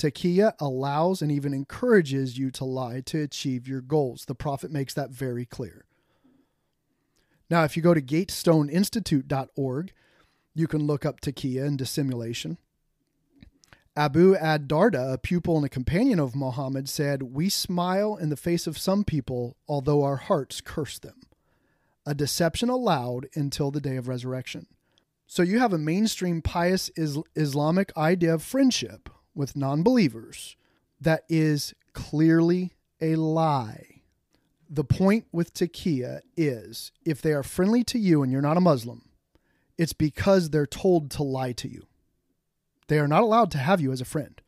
Taqiyya 0.00 0.54
allows 0.58 1.20
and 1.20 1.30
even 1.30 1.52
encourages 1.52 2.38
you 2.38 2.50
to 2.52 2.64
lie 2.64 3.02
to 3.02 3.20
achieve 3.20 3.68
your 3.68 3.82
goals. 3.82 4.24
The 4.24 4.34
Prophet 4.34 4.70
makes 4.70 4.94
that 4.94 5.10
very 5.10 5.44
clear. 5.44 5.84
Now, 7.50 7.64
if 7.64 7.76
you 7.76 7.82
go 7.82 7.92
to 7.92 8.00
gatestoneinstitute.org, 8.00 9.92
you 10.54 10.66
can 10.66 10.86
look 10.86 11.04
up 11.04 11.20
taqiyya 11.20 11.66
and 11.66 11.76
dissimulation. 11.76 12.56
Abu 13.94 14.34
ad 14.36 14.68
Darda, 14.68 15.12
a 15.12 15.18
pupil 15.18 15.56
and 15.56 15.66
a 15.66 15.68
companion 15.68 16.18
of 16.18 16.34
Muhammad, 16.34 16.88
said, 16.88 17.22
We 17.22 17.50
smile 17.50 18.16
in 18.16 18.30
the 18.30 18.36
face 18.36 18.66
of 18.66 18.78
some 18.78 19.04
people, 19.04 19.58
although 19.68 20.02
our 20.02 20.16
hearts 20.16 20.62
curse 20.62 20.98
them. 20.98 21.20
A 22.06 22.14
deception 22.14 22.70
allowed 22.70 23.28
until 23.34 23.70
the 23.70 23.82
day 23.82 23.96
of 23.96 24.08
resurrection. 24.08 24.66
So 25.26 25.42
you 25.42 25.58
have 25.58 25.74
a 25.74 25.78
mainstream 25.78 26.40
pious 26.40 26.90
Islamic 26.96 27.94
idea 27.98 28.32
of 28.32 28.42
friendship 28.42 29.10
with 29.34 29.56
non 29.56 29.82
believers 29.82 30.56
that 31.00 31.24
is 31.28 31.74
clearly 31.92 32.72
a 33.00 33.16
lie 33.16 34.00
the 34.70 34.84
point 34.84 35.26
with 35.32 35.52
taqiyya 35.52 36.20
is 36.36 36.92
if 37.04 37.20
they 37.20 37.32
are 37.32 37.42
friendly 37.42 37.82
to 37.82 37.98
you 37.98 38.22
and 38.22 38.30
you're 38.30 38.40
not 38.40 38.56
a 38.56 38.60
Muslim, 38.60 39.02
it's 39.76 39.92
because 39.92 40.50
they're 40.50 40.64
told 40.64 41.10
to 41.10 41.24
lie 41.24 41.52
to 41.52 41.68
you. 41.68 41.86
They 42.86 43.00
are 43.00 43.08
not 43.08 43.22
allowed 43.22 43.50
to 43.52 43.58
have 43.58 43.80
you 43.80 43.90
as 43.90 44.00
a 44.00 44.04
friend. 44.04 44.40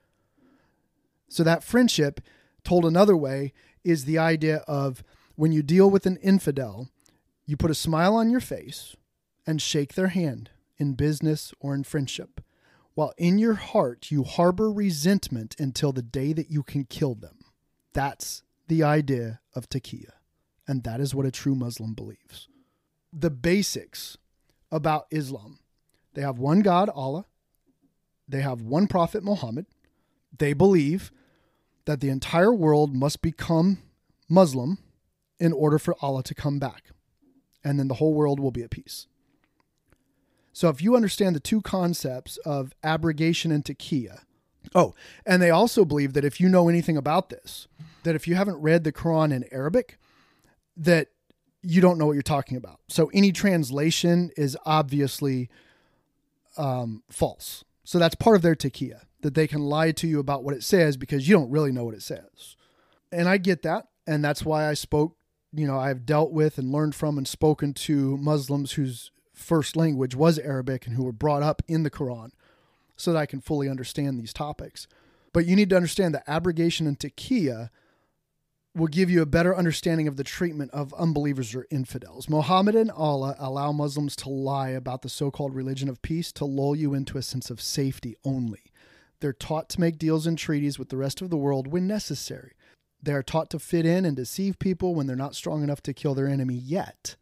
So 1.29 1.43
that 1.43 1.65
friendship, 1.65 2.21
told 2.63 2.85
another 2.85 3.17
way, 3.17 3.53
is 3.83 4.05
the 4.05 4.19
idea 4.19 4.59
of 4.69 5.03
when 5.35 5.51
you 5.51 5.63
deal 5.63 5.91
with 5.91 6.07
an 6.07 6.19
infidel, 6.19 6.89
you 7.45 7.57
put 7.57 7.71
a 7.73 7.75
smile 7.75 8.15
on 8.15 8.31
your 8.31 8.41
face 8.41 8.95
and 9.45 9.61
shake 9.61 9.95
their 9.95 10.09
hand 10.09 10.51
in 10.79 10.93
business 10.93 11.53
or 11.59 11.75
in 11.75 11.83
friendship, 11.83 12.41
while 12.95 13.13
in 13.17 13.39
your 13.39 13.55
heart 13.55 14.11
you 14.11 14.25
harbor 14.25 14.71
resentment 14.71 15.57
until 15.59 15.93
the 15.93 16.03
day 16.03 16.33
that 16.33 16.51
you 16.51 16.63
can 16.63 16.85
kill 16.85 17.15
them. 17.15 17.39
That's 17.93 18.43
the 18.69 18.83
idea 18.83 19.41
of 19.55 19.69
taqiyya. 19.69 20.13
And 20.67 20.85
that 20.85 21.01
is 21.01 21.15
what 21.15 21.27
a 21.27 21.31
true 21.31 21.55
Muslim 21.55 21.95
believes. 21.95 22.49
The 23.13 23.31
basics 23.31 24.17
about 24.71 25.07
Islam 25.11 25.59
they 26.15 26.23
have 26.23 26.39
one 26.39 26.61
God, 26.61 26.91
Allah, 26.91 27.25
they 28.29 28.43
have 28.43 28.61
one 28.61 28.87
Prophet, 28.87 29.23
Muhammad. 29.23 29.67
They 30.37 30.53
believe 30.53 31.11
that 31.85 32.01
the 32.01 32.09
entire 32.09 32.53
world 32.53 32.95
must 32.95 33.23
become 33.23 33.79
Muslim 34.29 34.79
in 35.41 35.53
order 35.53 35.79
for 35.79 35.97
Allah 36.01 36.23
to 36.25 36.35
come 36.35 36.59
back. 36.59 36.91
And 37.65 37.79
then 37.79 37.89
the 37.89 37.95
whole 37.95 38.15
world 38.15 38.41
will 38.41 38.51
be 38.51 38.63
at 38.63 38.71
peace. 38.71 39.07
So 40.53 40.69
if 40.69 40.83
you 40.83 40.95
understand 40.97 41.35
the 41.35 41.41
two 41.41 41.63
concepts 41.63 42.37
of 42.39 42.73
abrogation 42.83 43.51
and 43.51 43.65
taqiyya, 43.65 44.21
oh, 44.75 44.95
and 45.25 45.41
they 45.41 45.51
also 45.51 45.85
believe 45.85 46.13
that 46.13 46.25
if 46.25 46.41
you 46.41 46.49
know 46.49 46.69
anything 46.69 46.97
about 46.97 47.31
this, 47.31 47.69
that 48.03 48.15
if 48.15 48.29
you 48.29 48.35
haven't 48.35 48.61
read 48.61 48.85
the 48.85 48.93
Quran 48.93 49.33
in 49.33 49.45
Arabic, 49.51 49.99
that 50.77 51.09
you 51.63 51.81
don't 51.81 51.99
know 51.99 52.07
what 52.07 52.15
you're 52.15 52.23
talking 52.23 52.57
about. 52.57 52.81
So 52.89 53.11
any 53.15 53.33
translation 53.33 54.31
is 54.37 54.57
obviously 54.67 55.49
um, 56.57 57.03
false. 57.09 57.65
So 57.85 57.99
that's 57.99 58.15
part 58.15 58.37
of 58.37 58.43
their 58.43 58.55
taqiyya, 58.55 59.03
that 59.21 59.35
they 59.35 59.47
can 59.47 59.63
lie 59.63 59.93
to 59.93 60.07
you 60.07 60.19
about 60.19 60.45
what 60.45 60.55
it 60.55 60.63
says 60.63 60.97
because 60.97 61.29
you 61.29 61.35
don't 61.35 61.51
really 61.51 61.73
know 61.73 61.85
what 61.85 61.95
it 61.95 62.03
says. 62.03 62.57
And 63.11 63.29
I 63.29 63.39
get 63.39 63.63
that. 63.63 63.87
And 64.07 64.25
that's 64.25 64.45
why 64.45 64.69
I 64.69 64.75
spoke, 64.75 65.17
you 65.53 65.67
know, 65.67 65.79
I've 65.79 66.05
dealt 66.05 66.33
with 66.33 66.59
and 66.59 66.73
learned 66.73 66.95
from 66.95 67.17
and 67.17 67.29
spoken 67.29 67.73
to 67.75 68.17
Muslims 68.17 68.73
whose 68.73 69.12
first 69.33 69.77
language 69.77 70.15
was 70.15 70.39
Arabic 70.39 70.87
and 70.87 70.97
who 70.97 71.05
were 71.05 71.13
brought 71.13 71.43
up 71.43 71.63
in 71.67 71.83
the 71.83 71.91
Quran 71.91 72.31
so 72.97 73.13
that 73.13 73.19
I 73.19 73.27
can 73.27 73.41
fully 73.41 73.69
understand 73.69 74.19
these 74.19 74.33
topics. 74.33 74.87
But 75.33 75.47
you 75.47 75.57
need 75.57 75.71
to 75.71 75.77
understand 75.77 76.15
that 76.15 76.29
abrogation 76.29 76.87
and 76.87 76.99
taqiyya 76.99 77.71
will 78.75 78.87
give 78.87 79.11
you 79.11 79.21
a 79.21 79.27
better 79.27 79.55
understanding 79.55 80.09
of 80.09 80.17
the 80.17 80.25
treatment 80.25 80.71
of 80.73 80.95
unbelievers 80.95 81.55
or 81.55 81.67
infidels. 81.71 82.29
Muhammad 82.29 82.75
and 82.75 82.91
Allah 82.91 83.37
allow 83.39 83.71
Muslims 83.73 84.17
to 84.17 84.31
lie 84.31 84.71
about 84.71 85.03
the 85.03 85.09
so 85.09 85.31
called 85.31 85.55
religion 85.55 85.89
of 85.89 86.01
peace 86.03 86.33
to 86.33 86.45
lull 86.45 86.75
you 86.75 86.95
into 86.95 87.19
a 87.19 87.23
sense 87.23 87.51
of 87.51 87.61
safety 87.61 88.17
only. 88.25 88.73
They're 89.21 89.33
taught 89.33 89.69
to 89.71 89.81
make 89.81 89.99
deals 89.99 90.27
and 90.27 90.39
treaties 90.39 90.79
with 90.79 90.89
the 90.89 90.97
rest 90.97 91.21
of 91.21 91.31
the 91.31 91.37
world 91.37 91.69
when 91.69 91.87
necessary. 91.87 92.53
They 93.03 93.13
are 93.13 93.23
taught 93.23 93.51
to 93.51 93.59
fit 93.59 93.85
in 93.85 94.05
and 94.05 94.17
deceive 94.17 94.59
people 94.59 94.95
when 94.95 95.07
they're 95.07 95.17
not 95.17 95.35
strong 95.35 95.63
enough 95.63 95.83
to 95.83 95.95
kill 95.95 96.15
their 96.15 96.29
enemy 96.29 96.55
yet. 96.55 97.17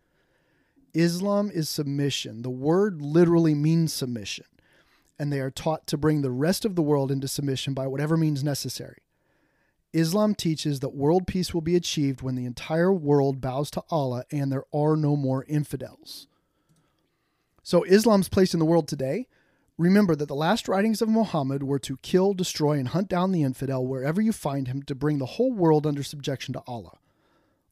Islam 0.94 1.50
is 1.52 1.68
submission. 1.68 2.42
The 2.42 2.50
word 2.50 3.00
literally 3.00 3.54
means 3.54 3.92
submission, 3.92 4.46
and 5.18 5.32
they 5.32 5.40
are 5.40 5.50
taught 5.50 5.86
to 5.88 5.98
bring 5.98 6.22
the 6.22 6.30
rest 6.30 6.64
of 6.64 6.74
the 6.74 6.82
world 6.82 7.10
into 7.10 7.28
submission 7.28 7.74
by 7.74 7.86
whatever 7.86 8.16
means 8.16 8.42
necessary. 8.42 9.02
Islam 9.92 10.34
teaches 10.34 10.80
that 10.80 10.94
world 10.94 11.26
peace 11.26 11.52
will 11.52 11.60
be 11.60 11.74
achieved 11.74 12.22
when 12.22 12.36
the 12.36 12.44
entire 12.44 12.92
world 12.92 13.40
bows 13.40 13.70
to 13.72 13.82
Allah 13.90 14.24
and 14.30 14.50
there 14.52 14.64
are 14.72 14.96
no 14.96 15.16
more 15.16 15.44
infidels. 15.48 16.28
So, 17.62 17.82
Islam's 17.84 18.28
place 18.28 18.54
in 18.54 18.60
the 18.60 18.66
world 18.66 18.86
today 18.88 19.26
remember 19.76 20.14
that 20.14 20.26
the 20.26 20.34
last 20.34 20.68
writings 20.68 21.02
of 21.02 21.08
Muhammad 21.08 21.62
were 21.62 21.78
to 21.80 21.96
kill, 21.98 22.34
destroy, 22.34 22.78
and 22.78 22.88
hunt 22.88 23.08
down 23.08 23.32
the 23.32 23.42
infidel 23.42 23.86
wherever 23.86 24.20
you 24.20 24.32
find 24.32 24.68
him 24.68 24.82
to 24.84 24.94
bring 24.94 25.18
the 25.18 25.26
whole 25.26 25.52
world 25.52 25.86
under 25.86 26.02
subjection 26.02 26.52
to 26.54 26.62
Allah. 26.66 26.98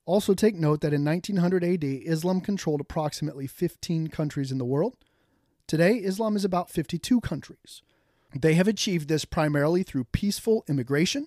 Also, 0.09 0.33
take 0.33 0.55
note 0.55 0.81
that 0.81 0.95
in 0.95 1.05
1900 1.05 1.63
AD, 1.63 1.85
Islam 1.85 2.41
controlled 2.41 2.81
approximately 2.81 3.47
15 3.47 4.07
countries 4.07 4.51
in 4.51 4.57
the 4.57 4.65
world. 4.65 4.97
Today, 5.67 5.97
Islam 5.97 6.35
is 6.35 6.47
about 6.47 6.71
52 6.71 7.21
countries. 7.21 7.83
They 8.35 8.55
have 8.55 8.67
achieved 8.67 9.09
this 9.09 9.27
primarily 9.27 9.83
through 9.83 10.05
peaceful 10.05 10.65
immigration 10.67 11.27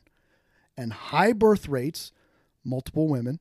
and 0.75 0.93
high 0.93 1.31
birth 1.31 1.69
rates, 1.69 2.11
multiple 2.63 3.07
women, 3.07 3.39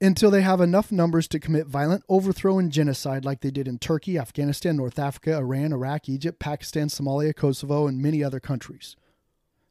until 0.00 0.30
they 0.30 0.40
have 0.40 0.62
enough 0.62 0.90
numbers 0.90 1.28
to 1.28 1.38
commit 1.38 1.66
violent 1.66 2.02
overthrow 2.08 2.58
and 2.58 2.72
genocide 2.72 3.26
like 3.26 3.42
they 3.42 3.50
did 3.50 3.68
in 3.68 3.78
Turkey, 3.78 4.16
Afghanistan, 4.16 4.76
North 4.76 4.98
Africa, 4.98 5.36
Iran, 5.36 5.74
Iraq, 5.74 6.08
Egypt, 6.08 6.38
Pakistan, 6.38 6.88
Somalia, 6.88 7.36
Kosovo, 7.36 7.86
and 7.86 8.00
many 8.00 8.24
other 8.24 8.40
countries. 8.40 8.96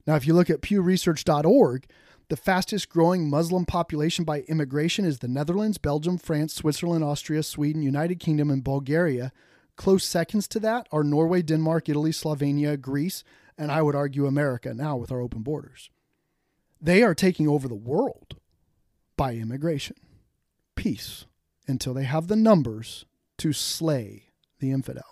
Now, 0.05 0.17
if 0.17 0.27
you 0.27 0.35
look 0.35 0.51
at 0.51 0.61
pewresearch.org, 0.61 1.87
the 2.31 2.37
fastest 2.37 2.87
growing 2.87 3.29
Muslim 3.29 3.65
population 3.65 4.23
by 4.23 4.39
immigration 4.43 5.03
is 5.03 5.19
the 5.19 5.27
Netherlands, 5.27 5.77
Belgium, 5.77 6.17
France, 6.17 6.53
Switzerland, 6.53 7.03
Austria, 7.03 7.43
Sweden, 7.43 7.81
United 7.81 8.21
Kingdom, 8.21 8.49
and 8.49 8.63
Bulgaria. 8.63 9.33
Close 9.75 10.05
seconds 10.05 10.47
to 10.47 10.59
that 10.61 10.87
are 10.93 11.03
Norway, 11.03 11.41
Denmark, 11.41 11.89
Italy, 11.89 12.11
Slovenia, 12.11 12.79
Greece, 12.79 13.25
and 13.57 13.69
I 13.69 13.81
would 13.81 13.95
argue 13.97 14.27
America 14.27 14.73
now 14.73 14.95
with 14.95 15.11
our 15.11 15.19
open 15.19 15.41
borders. 15.41 15.89
They 16.79 17.03
are 17.03 17.13
taking 17.13 17.49
over 17.49 17.67
the 17.67 17.75
world 17.75 18.37
by 19.17 19.33
immigration. 19.33 19.97
Peace 20.75 21.25
until 21.67 21.93
they 21.93 22.05
have 22.05 22.27
the 22.27 22.37
numbers 22.37 23.03
to 23.39 23.51
slay 23.51 24.29
the 24.59 24.71
infidel. 24.71 25.10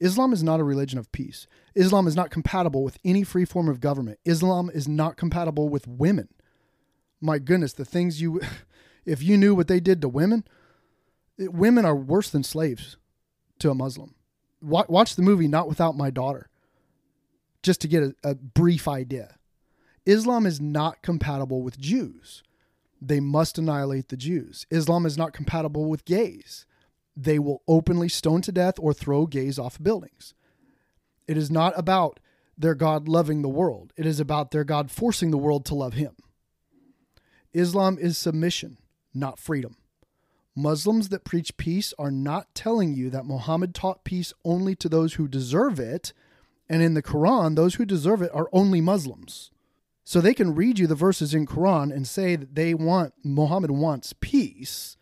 Islam 0.00 0.32
is 0.32 0.42
not 0.42 0.60
a 0.60 0.64
religion 0.64 0.98
of 0.98 1.12
peace. 1.12 1.46
Islam 1.74 2.06
is 2.06 2.16
not 2.16 2.30
compatible 2.30 2.82
with 2.82 2.98
any 3.04 3.22
free 3.22 3.44
form 3.44 3.68
of 3.68 3.80
government. 3.80 4.18
Islam 4.24 4.70
is 4.72 4.88
not 4.88 5.16
compatible 5.16 5.68
with 5.68 5.86
women. 5.86 6.28
My 7.20 7.38
goodness, 7.38 7.74
the 7.74 7.84
things 7.84 8.20
you, 8.20 8.40
if 9.04 9.22
you 9.22 9.36
knew 9.36 9.54
what 9.54 9.68
they 9.68 9.78
did 9.78 10.00
to 10.00 10.08
women, 10.08 10.44
it, 11.36 11.52
women 11.52 11.84
are 11.84 11.94
worse 11.94 12.30
than 12.30 12.42
slaves 12.42 12.96
to 13.58 13.70
a 13.70 13.74
Muslim. 13.74 14.14
Watch, 14.62 15.16
the 15.16 15.22
movie 15.22 15.48
Not 15.48 15.68
Without 15.68 15.96
My 15.96 16.10
Daughter 16.10 16.48
just 17.62 17.80
to 17.82 17.88
get 17.88 18.02
a, 18.02 18.14
a 18.22 18.34
brief 18.34 18.88
idea. 18.88 19.36
Islam 20.06 20.46
is 20.46 20.60
not 20.60 21.02
compatible 21.02 21.62
with 21.62 21.78
Jews. 21.78 22.42
They 23.00 23.20
must 23.20 23.58
annihilate 23.58 24.08
the 24.08 24.16
Jews. 24.16 24.66
Islam 24.70 25.06
is 25.06 25.16
not 25.16 25.32
compatible 25.32 25.86
with 25.86 26.04
gays. 26.04 26.66
They 27.16 27.38
will 27.38 27.62
openly 27.68 28.08
stone 28.08 28.42
to 28.42 28.52
death 28.52 28.74
or 28.78 28.92
throw 28.92 29.26
gays 29.26 29.58
off 29.58 29.82
buildings. 29.82 30.34
It 31.26 31.36
is 31.36 31.50
not 31.50 31.78
about 31.78 32.20
their 32.56 32.74
God 32.74 33.08
loving 33.08 33.42
the 33.42 33.48
world, 33.48 33.92
it 33.96 34.06
is 34.06 34.20
about 34.20 34.50
their 34.50 34.64
God 34.64 34.90
forcing 34.90 35.30
the 35.30 35.38
world 35.38 35.64
to 35.66 35.74
love 35.74 35.94
Him. 35.94 36.14
Islam 37.52 37.98
is 37.98 38.18
submission, 38.18 38.78
not 39.14 39.38
freedom. 39.38 39.76
Muslims 40.54 41.08
that 41.08 41.24
preach 41.24 41.56
peace 41.56 41.94
are 41.98 42.10
not 42.10 42.54
telling 42.54 42.92
you 42.92 43.08
that 43.10 43.24
Muhammad 43.24 43.74
taught 43.74 44.04
peace 44.04 44.32
only 44.44 44.74
to 44.76 44.88
those 44.88 45.14
who 45.14 45.28
deserve 45.28 45.78
it, 45.78 46.12
and 46.68 46.82
in 46.82 46.94
the 46.94 47.02
Quran, 47.02 47.56
those 47.56 47.76
who 47.76 47.84
deserve 47.84 48.22
it 48.22 48.30
are 48.34 48.48
only 48.52 48.80
Muslims. 48.80 49.50
So 50.04 50.20
they 50.20 50.34
can 50.34 50.54
read 50.54 50.78
you 50.78 50.86
the 50.86 50.94
verses 50.94 51.34
in 51.34 51.46
Quran 51.46 51.94
and 51.94 52.06
say 52.06 52.36
that 52.36 52.54
they 52.54 52.74
want 52.74 53.14
Muhammad 53.22 53.70
wants 53.70 54.12
peace, 54.20 54.96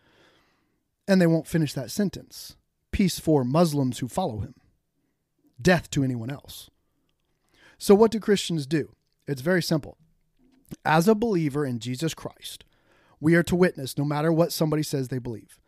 and 1.09 1.19
they 1.19 1.27
won't 1.27 1.47
finish 1.47 1.73
that 1.73 1.89
sentence. 1.89 2.55
Peace 2.91 3.19
for 3.19 3.43
Muslims 3.43 3.97
who 3.97 4.07
follow 4.07 4.41
him. 4.41 4.53
Death 5.59 5.89
to 5.89 6.03
anyone 6.03 6.29
else. 6.29 6.69
So 7.79 7.95
what 7.95 8.11
do 8.11 8.19
Christians 8.19 8.67
do? 8.67 8.95
It's 9.27 9.41
very 9.41 9.63
simple. 9.63 9.97
As 10.85 11.07
a 11.07 11.15
believer 11.15 11.65
in 11.65 11.79
Jesus 11.79 12.13
Christ, 12.13 12.63
we 13.19 13.33
are 13.33 13.43
to 13.43 13.55
witness 13.55 13.97
no 13.97 14.05
matter 14.05 14.31
what 14.31 14.53
somebody 14.53 14.83
says 14.83 15.07
they 15.07 15.17
believe. 15.17 15.59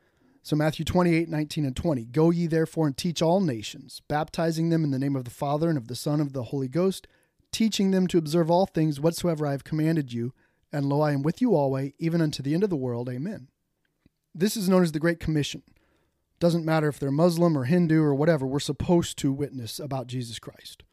So 0.43 0.55
Matthew 0.55 0.85
28, 0.85 1.27
19 1.27 1.65
and 1.65 1.75
20. 1.75 2.05
Go 2.05 2.29
ye 2.29 2.45
therefore 2.45 2.85
and 2.85 2.95
teach 2.95 3.21
all 3.21 3.41
nations, 3.41 4.01
baptizing 4.07 4.69
them 4.69 4.83
in 4.83 4.91
the 4.91 4.99
name 4.99 5.15
of 5.15 5.25
the 5.25 5.31
Father 5.31 5.69
and 5.69 5.77
of 5.77 5.87
the 5.87 5.95
Son 5.95 6.19
and 6.19 6.27
of 6.27 6.33
the 6.33 6.43
Holy 6.43 6.67
Ghost, 6.67 7.07
teaching 7.51 7.89
them 7.89 8.05
to 8.07 8.19
observe 8.19 8.51
all 8.51 8.67
things 8.67 8.99
whatsoever 8.99 9.47
I 9.47 9.51
have 9.51 9.63
commanded 9.63 10.13
you. 10.13 10.33
And 10.71 10.85
lo, 10.85 11.01
I 11.01 11.13
am 11.13 11.23
with 11.23 11.41
you 11.41 11.55
always, 11.55 11.93
even 11.97 12.21
unto 12.21 12.43
the 12.43 12.53
end 12.53 12.63
of 12.63 12.69
the 12.69 12.75
world. 12.75 13.09
Amen. 13.09 13.47
This 14.33 14.55
is 14.55 14.69
known 14.69 14.83
as 14.83 14.91
the 14.91 14.99
Great 14.99 15.19
Commission. 15.19 15.63
Doesn't 16.39 16.65
matter 16.65 16.87
if 16.87 16.99
they're 16.99 17.11
Muslim 17.11 17.57
or 17.57 17.65
Hindu 17.65 18.01
or 18.01 18.15
whatever, 18.15 18.47
we're 18.47 18.59
supposed 18.59 19.17
to 19.19 19.31
witness 19.31 19.79
about 19.79 20.07
Jesus 20.07 20.39
Christ. 20.39 20.83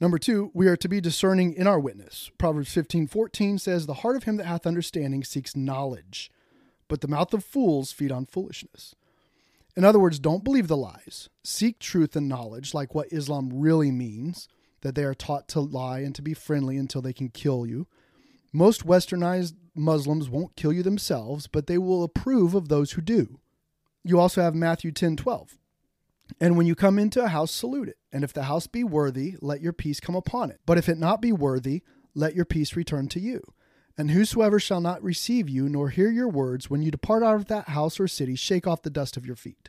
Number 0.00 0.18
two, 0.18 0.50
we 0.52 0.66
are 0.66 0.76
to 0.76 0.88
be 0.88 1.00
discerning 1.00 1.54
in 1.54 1.66
our 1.66 1.80
witness. 1.80 2.30
Proverbs 2.38 2.72
15 2.72 3.06
14 3.06 3.58
says, 3.58 3.86
The 3.86 3.94
heart 3.94 4.16
of 4.16 4.24
him 4.24 4.36
that 4.36 4.46
hath 4.46 4.66
understanding 4.66 5.24
seeks 5.24 5.56
knowledge, 5.56 6.30
but 6.88 7.00
the 7.00 7.08
mouth 7.08 7.32
of 7.32 7.44
fools 7.44 7.92
feed 7.92 8.12
on 8.12 8.26
foolishness. 8.26 8.94
In 9.76 9.84
other 9.84 9.98
words, 9.98 10.18
don't 10.18 10.44
believe 10.44 10.68
the 10.68 10.76
lies. 10.76 11.28
Seek 11.44 11.78
truth 11.78 12.16
and 12.16 12.28
knowledge, 12.28 12.74
like 12.74 12.94
what 12.94 13.12
Islam 13.12 13.50
really 13.52 13.90
means 13.90 14.48
that 14.80 14.94
they 14.94 15.04
are 15.04 15.14
taught 15.14 15.48
to 15.48 15.60
lie 15.60 16.00
and 16.00 16.14
to 16.14 16.22
be 16.22 16.34
friendly 16.34 16.76
until 16.76 17.02
they 17.02 17.12
can 17.12 17.28
kill 17.28 17.66
you. 17.66 17.86
Most 18.56 18.86
westernized 18.86 19.52
Muslims 19.74 20.30
won't 20.30 20.56
kill 20.56 20.72
you 20.72 20.82
themselves, 20.82 21.46
but 21.46 21.66
they 21.66 21.76
will 21.76 22.02
approve 22.02 22.54
of 22.54 22.70
those 22.70 22.92
who 22.92 23.02
do. 23.02 23.38
You 24.02 24.18
also 24.18 24.40
have 24.40 24.54
Matthew 24.54 24.92
10 24.92 25.16
12. 25.16 25.58
And 26.40 26.56
when 26.56 26.66
you 26.66 26.74
come 26.74 26.98
into 26.98 27.22
a 27.22 27.28
house, 27.28 27.52
salute 27.52 27.90
it. 27.90 27.98
And 28.10 28.24
if 28.24 28.32
the 28.32 28.44
house 28.44 28.66
be 28.66 28.82
worthy, 28.82 29.34
let 29.42 29.60
your 29.60 29.74
peace 29.74 30.00
come 30.00 30.14
upon 30.14 30.50
it. 30.50 30.58
But 30.64 30.78
if 30.78 30.88
it 30.88 30.96
not 30.96 31.20
be 31.20 31.32
worthy, 31.32 31.82
let 32.14 32.34
your 32.34 32.46
peace 32.46 32.74
return 32.76 33.08
to 33.08 33.20
you. 33.20 33.42
And 33.98 34.12
whosoever 34.12 34.58
shall 34.58 34.80
not 34.80 35.02
receive 35.02 35.50
you, 35.50 35.68
nor 35.68 35.90
hear 35.90 36.10
your 36.10 36.28
words, 36.28 36.70
when 36.70 36.80
you 36.80 36.90
depart 36.90 37.22
out 37.22 37.34
of 37.34 37.48
that 37.48 37.68
house 37.68 38.00
or 38.00 38.08
city, 38.08 38.36
shake 38.36 38.66
off 38.66 38.80
the 38.80 38.88
dust 38.88 39.18
of 39.18 39.26
your 39.26 39.36
feet. 39.36 39.68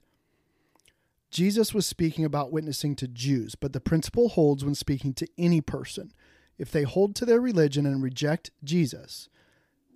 Jesus 1.29 1.73
was 1.73 1.85
speaking 1.85 2.23
about 2.23 2.53
witnessing 2.53 2.95
to 2.95 3.07
Jews, 3.09 3.55
but 3.55 3.73
the 3.73 3.81
principle 3.81 4.29
holds 4.29 4.63
when 4.63 4.75
speaking 4.75 5.13
to 5.15 5.27
any 5.37 5.59
person. 5.59 6.13
If 6.57 6.71
they 6.71 6.83
hold 6.83 7.15
to 7.15 7.25
their 7.25 7.39
religion 7.39 7.85
and 7.85 8.01
reject 8.01 8.51
Jesus, 8.63 9.29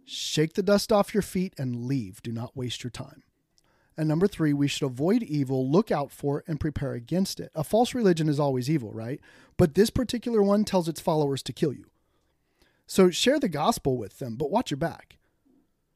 shake 0.06 0.54
the 0.54 0.64
dust 0.64 0.92
off 0.92 1.14
your 1.14 1.24
feet 1.24 1.54
and 1.58 1.86
leave. 1.86 2.22
Do 2.22 2.32
not 2.32 2.56
waste 2.56 2.84
your 2.84 2.92
time. 2.92 3.24
And 3.98 4.08
number 4.08 4.28
three, 4.28 4.54
we 4.54 4.68
should 4.68 4.86
avoid 4.86 5.22
evil, 5.24 5.70
look 5.70 5.92
out 5.92 6.12
for 6.12 6.40
it, 6.40 6.46
and 6.48 6.60
prepare 6.60 6.94
against 6.94 7.40
it. 7.40 7.52
A 7.54 7.64
false 7.64 7.94
religion 7.94 8.30
is 8.30 8.40
always 8.40 8.70
evil, 8.70 8.92
right? 8.92 9.20
But 9.58 9.76
this 9.76 9.90
particular 9.90 10.42
one 10.42 10.64
tells 10.64 10.88
its 10.88 11.02
followers 11.02 11.44
to 11.44 11.54
kill 11.54 11.74
you. 11.74 11.86
So 12.88 13.10
share 13.10 13.40
the 13.40 13.50
gospel 13.50 13.98
with 13.98 14.20
them, 14.20 14.36
but 14.36 14.52
watch 14.52 14.72
your 14.72 14.78
back. 14.78 15.18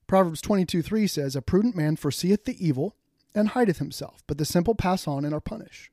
Proverbs 0.08 0.42
22 0.42 0.82
3 0.82 1.08
says, 1.08 1.36
A 1.36 1.42
prudent 1.42 1.76
man 1.76 1.96
foreseeth 1.96 2.46
the 2.46 2.64
evil 2.66 2.96
and 3.34 3.50
hideth 3.50 3.80
himself, 3.80 4.24
but 4.28 4.38
the 4.38 4.46
simple 4.46 4.76
pass 4.76 5.08
on 5.08 5.26
and 5.26 5.34
are 5.34 5.42
punished. 5.42 5.90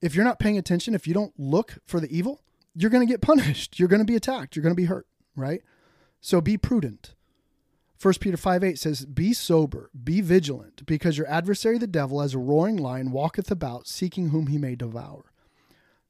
If 0.00 0.14
you're 0.14 0.24
not 0.24 0.38
paying 0.38 0.56
attention, 0.56 0.94
if 0.94 1.06
you 1.06 1.14
don't 1.14 1.38
look 1.38 1.78
for 1.84 2.00
the 2.00 2.16
evil, 2.16 2.40
you're 2.78 2.90
going 2.90 3.06
to 3.06 3.12
get 3.12 3.20
punished. 3.20 3.78
You're 3.78 3.88
going 3.88 4.00
to 4.00 4.06
be 4.06 4.16
attacked. 4.16 4.54
You're 4.54 4.62
going 4.62 4.74
to 4.74 4.80
be 4.80 4.86
hurt, 4.86 5.06
right? 5.36 5.62
So 6.20 6.40
be 6.40 6.56
prudent. 6.56 7.14
1 8.00 8.14
Peter 8.20 8.36
5 8.36 8.62
8 8.62 8.78
says, 8.78 9.04
Be 9.06 9.32
sober, 9.32 9.90
be 10.04 10.20
vigilant, 10.20 10.86
because 10.86 11.18
your 11.18 11.28
adversary 11.28 11.78
the 11.78 11.88
devil, 11.88 12.22
as 12.22 12.34
a 12.34 12.38
roaring 12.38 12.76
lion, 12.76 13.10
walketh 13.10 13.50
about, 13.50 13.88
seeking 13.88 14.28
whom 14.28 14.46
he 14.46 14.58
may 14.58 14.76
devour. 14.76 15.32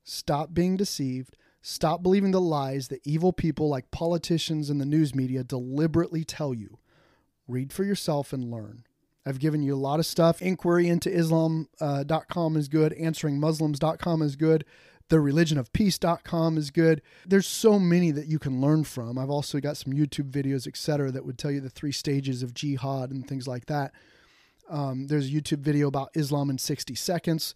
Stop 0.05 0.53
being 0.53 0.77
deceived. 0.77 1.37
Stop 1.63 2.03
believing 2.03 2.31
the 2.31 2.41
lies 2.41 2.89
that 2.89 3.01
evil 3.05 3.33
people 3.33 3.69
like 3.69 3.91
politicians 3.91 4.69
and 4.69 4.81
the 4.81 4.87
news 4.87 5.15
media 5.15 5.43
deliberately 5.43 6.25
tell 6.25 6.53
you. 6.53 6.79
Read 7.47 7.73
for 7.73 7.85
yourself 7.85 8.33
and 8.33 8.51
learn. 8.51 8.85
I've 9.27 9.39
given 9.39 9.63
you 9.63 9.75
a 9.75 9.77
lot 9.77 9.99
of 9.99 10.07
stuff. 10.07 10.41
Inquiry 10.41 10.89
into 10.89 11.11
Islam.com 11.11 12.57
uh, 12.57 12.59
is 12.59 12.69
good. 12.69 12.93
Answeringmuslims.com 12.93 14.23
is 14.23 14.37
good. 14.37 14.65
TheReligionOfPeace.com 15.09 16.59
is 16.59 16.71
good. 16.71 17.03
There's 17.27 17.47
so 17.47 17.79
many 17.79 18.11
that 18.11 18.27
you 18.27 18.39
can 18.39 18.61
learn 18.61 18.85
from. 18.85 19.19
I've 19.19 19.31
also 19.31 19.59
got 19.61 19.77
some 19.77 19.93
YouTube 19.93 20.31
videos, 20.31 20.67
etc., 20.67 21.11
that 21.13 21.25
would 21.25 21.39
tell 21.39 21.51
you 21.51 21.61
the 21.61 21.71
three 21.71 21.93
stages 21.93 22.43
of 22.43 22.55
jihad 22.55 23.11
and 23.11 23.27
things 23.27 23.49
like 23.49 23.67
that. 23.67 23.93
Um, 24.69 25.07
there's 25.07 25.27
a 25.27 25.33
YouTube 25.33 25.61
video 25.61 25.89
about 25.89 26.11
Islam 26.15 26.51
in 26.51 26.59
60 26.59 26.95
seconds. 26.95 27.55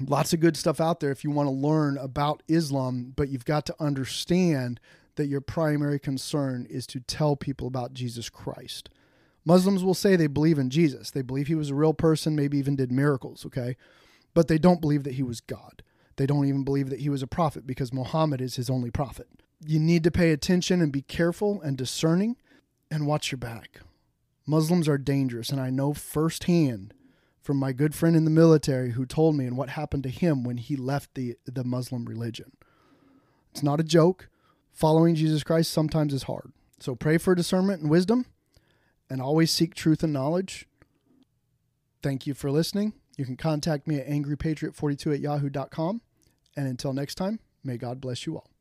Lots 0.00 0.32
of 0.32 0.40
good 0.40 0.56
stuff 0.56 0.80
out 0.80 1.00
there 1.00 1.10
if 1.10 1.22
you 1.22 1.30
want 1.30 1.46
to 1.46 1.52
learn 1.52 1.98
about 1.98 2.42
Islam, 2.48 3.12
but 3.14 3.28
you've 3.28 3.44
got 3.44 3.66
to 3.66 3.76
understand 3.78 4.80
that 5.16 5.26
your 5.26 5.40
primary 5.40 6.00
concern 6.00 6.66
is 6.68 6.86
to 6.88 7.00
tell 7.00 7.36
people 7.36 7.68
about 7.68 7.92
Jesus 7.92 8.28
Christ. 8.28 8.88
Muslims 9.44 9.84
will 9.84 9.94
say 9.94 10.16
they 10.16 10.26
believe 10.26 10.58
in 10.58 10.70
Jesus. 10.70 11.10
They 11.10 11.22
believe 11.22 11.46
he 11.46 11.54
was 11.54 11.70
a 11.70 11.74
real 11.74 11.94
person, 11.94 12.34
maybe 12.34 12.58
even 12.58 12.76
did 12.76 12.90
miracles, 12.90 13.44
okay? 13.46 13.76
But 14.32 14.48
they 14.48 14.58
don't 14.58 14.80
believe 14.80 15.04
that 15.04 15.14
he 15.14 15.22
was 15.22 15.40
God. 15.40 15.82
They 16.16 16.26
don't 16.26 16.46
even 16.46 16.64
believe 16.64 16.90
that 16.90 17.00
he 17.00 17.08
was 17.08 17.22
a 17.22 17.26
prophet 17.26 17.66
because 17.66 17.92
Muhammad 17.92 18.40
is 18.40 18.56
his 18.56 18.70
only 18.70 18.90
prophet. 18.90 19.28
You 19.66 19.80
need 19.80 20.04
to 20.04 20.10
pay 20.10 20.30
attention 20.30 20.80
and 20.80 20.92
be 20.92 21.02
careful 21.02 21.60
and 21.62 21.76
discerning 21.76 22.36
and 22.90 23.06
watch 23.06 23.32
your 23.32 23.38
back. 23.38 23.80
Muslims 24.46 24.88
are 24.88 24.98
dangerous, 24.98 25.50
and 25.50 25.60
I 25.60 25.70
know 25.70 25.94
firsthand 25.94 26.92
from 27.40 27.56
my 27.56 27.72
good 27.72 27.94
friend 27.94 28.16
in 28.16 28.24
the 28.24 28.30
military 28.30 28.92
who 28.92 29.06
told 29.06 29.36
me 29.36 29.46
and 29.46 29.56
what 29.56 29.70
happened 29.70 30.02
to 30.04 30.08
him 30.08 30.44
when 30.44 30.58
he 30.58 30.76
left 30.76 31.14
the, 31.14 31.36
the 31.46 31.64
Muslim 31.64 32.04
religion. 32.04 32.52
It's 33.52 33.62
not 33.62 33.80
a 33.80 33.84
joke. 33.84 34.28
Following 34.72 35.14
Jesus 35.14 35.42
Christ 35.44 35.72
sometimes 35.72 36.12
is 36.12 36.24
hard. 36.24 36.52
So 36.80 36.94
pray 36.94 37.18
for 37.18 37.34
discernment 37.34 37.82
and 37.82 37.90
wisdom 37.90 38.26
and 39.08 39.20
always 39.20 39.50
seek 39.50 39.74
truth 39.74 40.02
and 40.02 40.12
knowledge. 40.12 40.66
Thank 42.02 42.26
you 42.26 42.34
for 42.34 42.50
listening. 42.50 42.94
You 43.16 43.24
can 43.24 43.36
contact 43.36 43.86
me 43.86 43.98
at 43.98 44.08
angrypatriot42 44.08 45.14
at 45.14 45.20
yahoo.com. 45.20 46.00
And 46.56 46.68
until 46.68 46.92
next 46.92 47.16
time, 47.16 47.40
may 47.62 47.76
God 47.76 48.00
bless 48.00 48.26
you 48.26 48.36
all. 48.36 48.53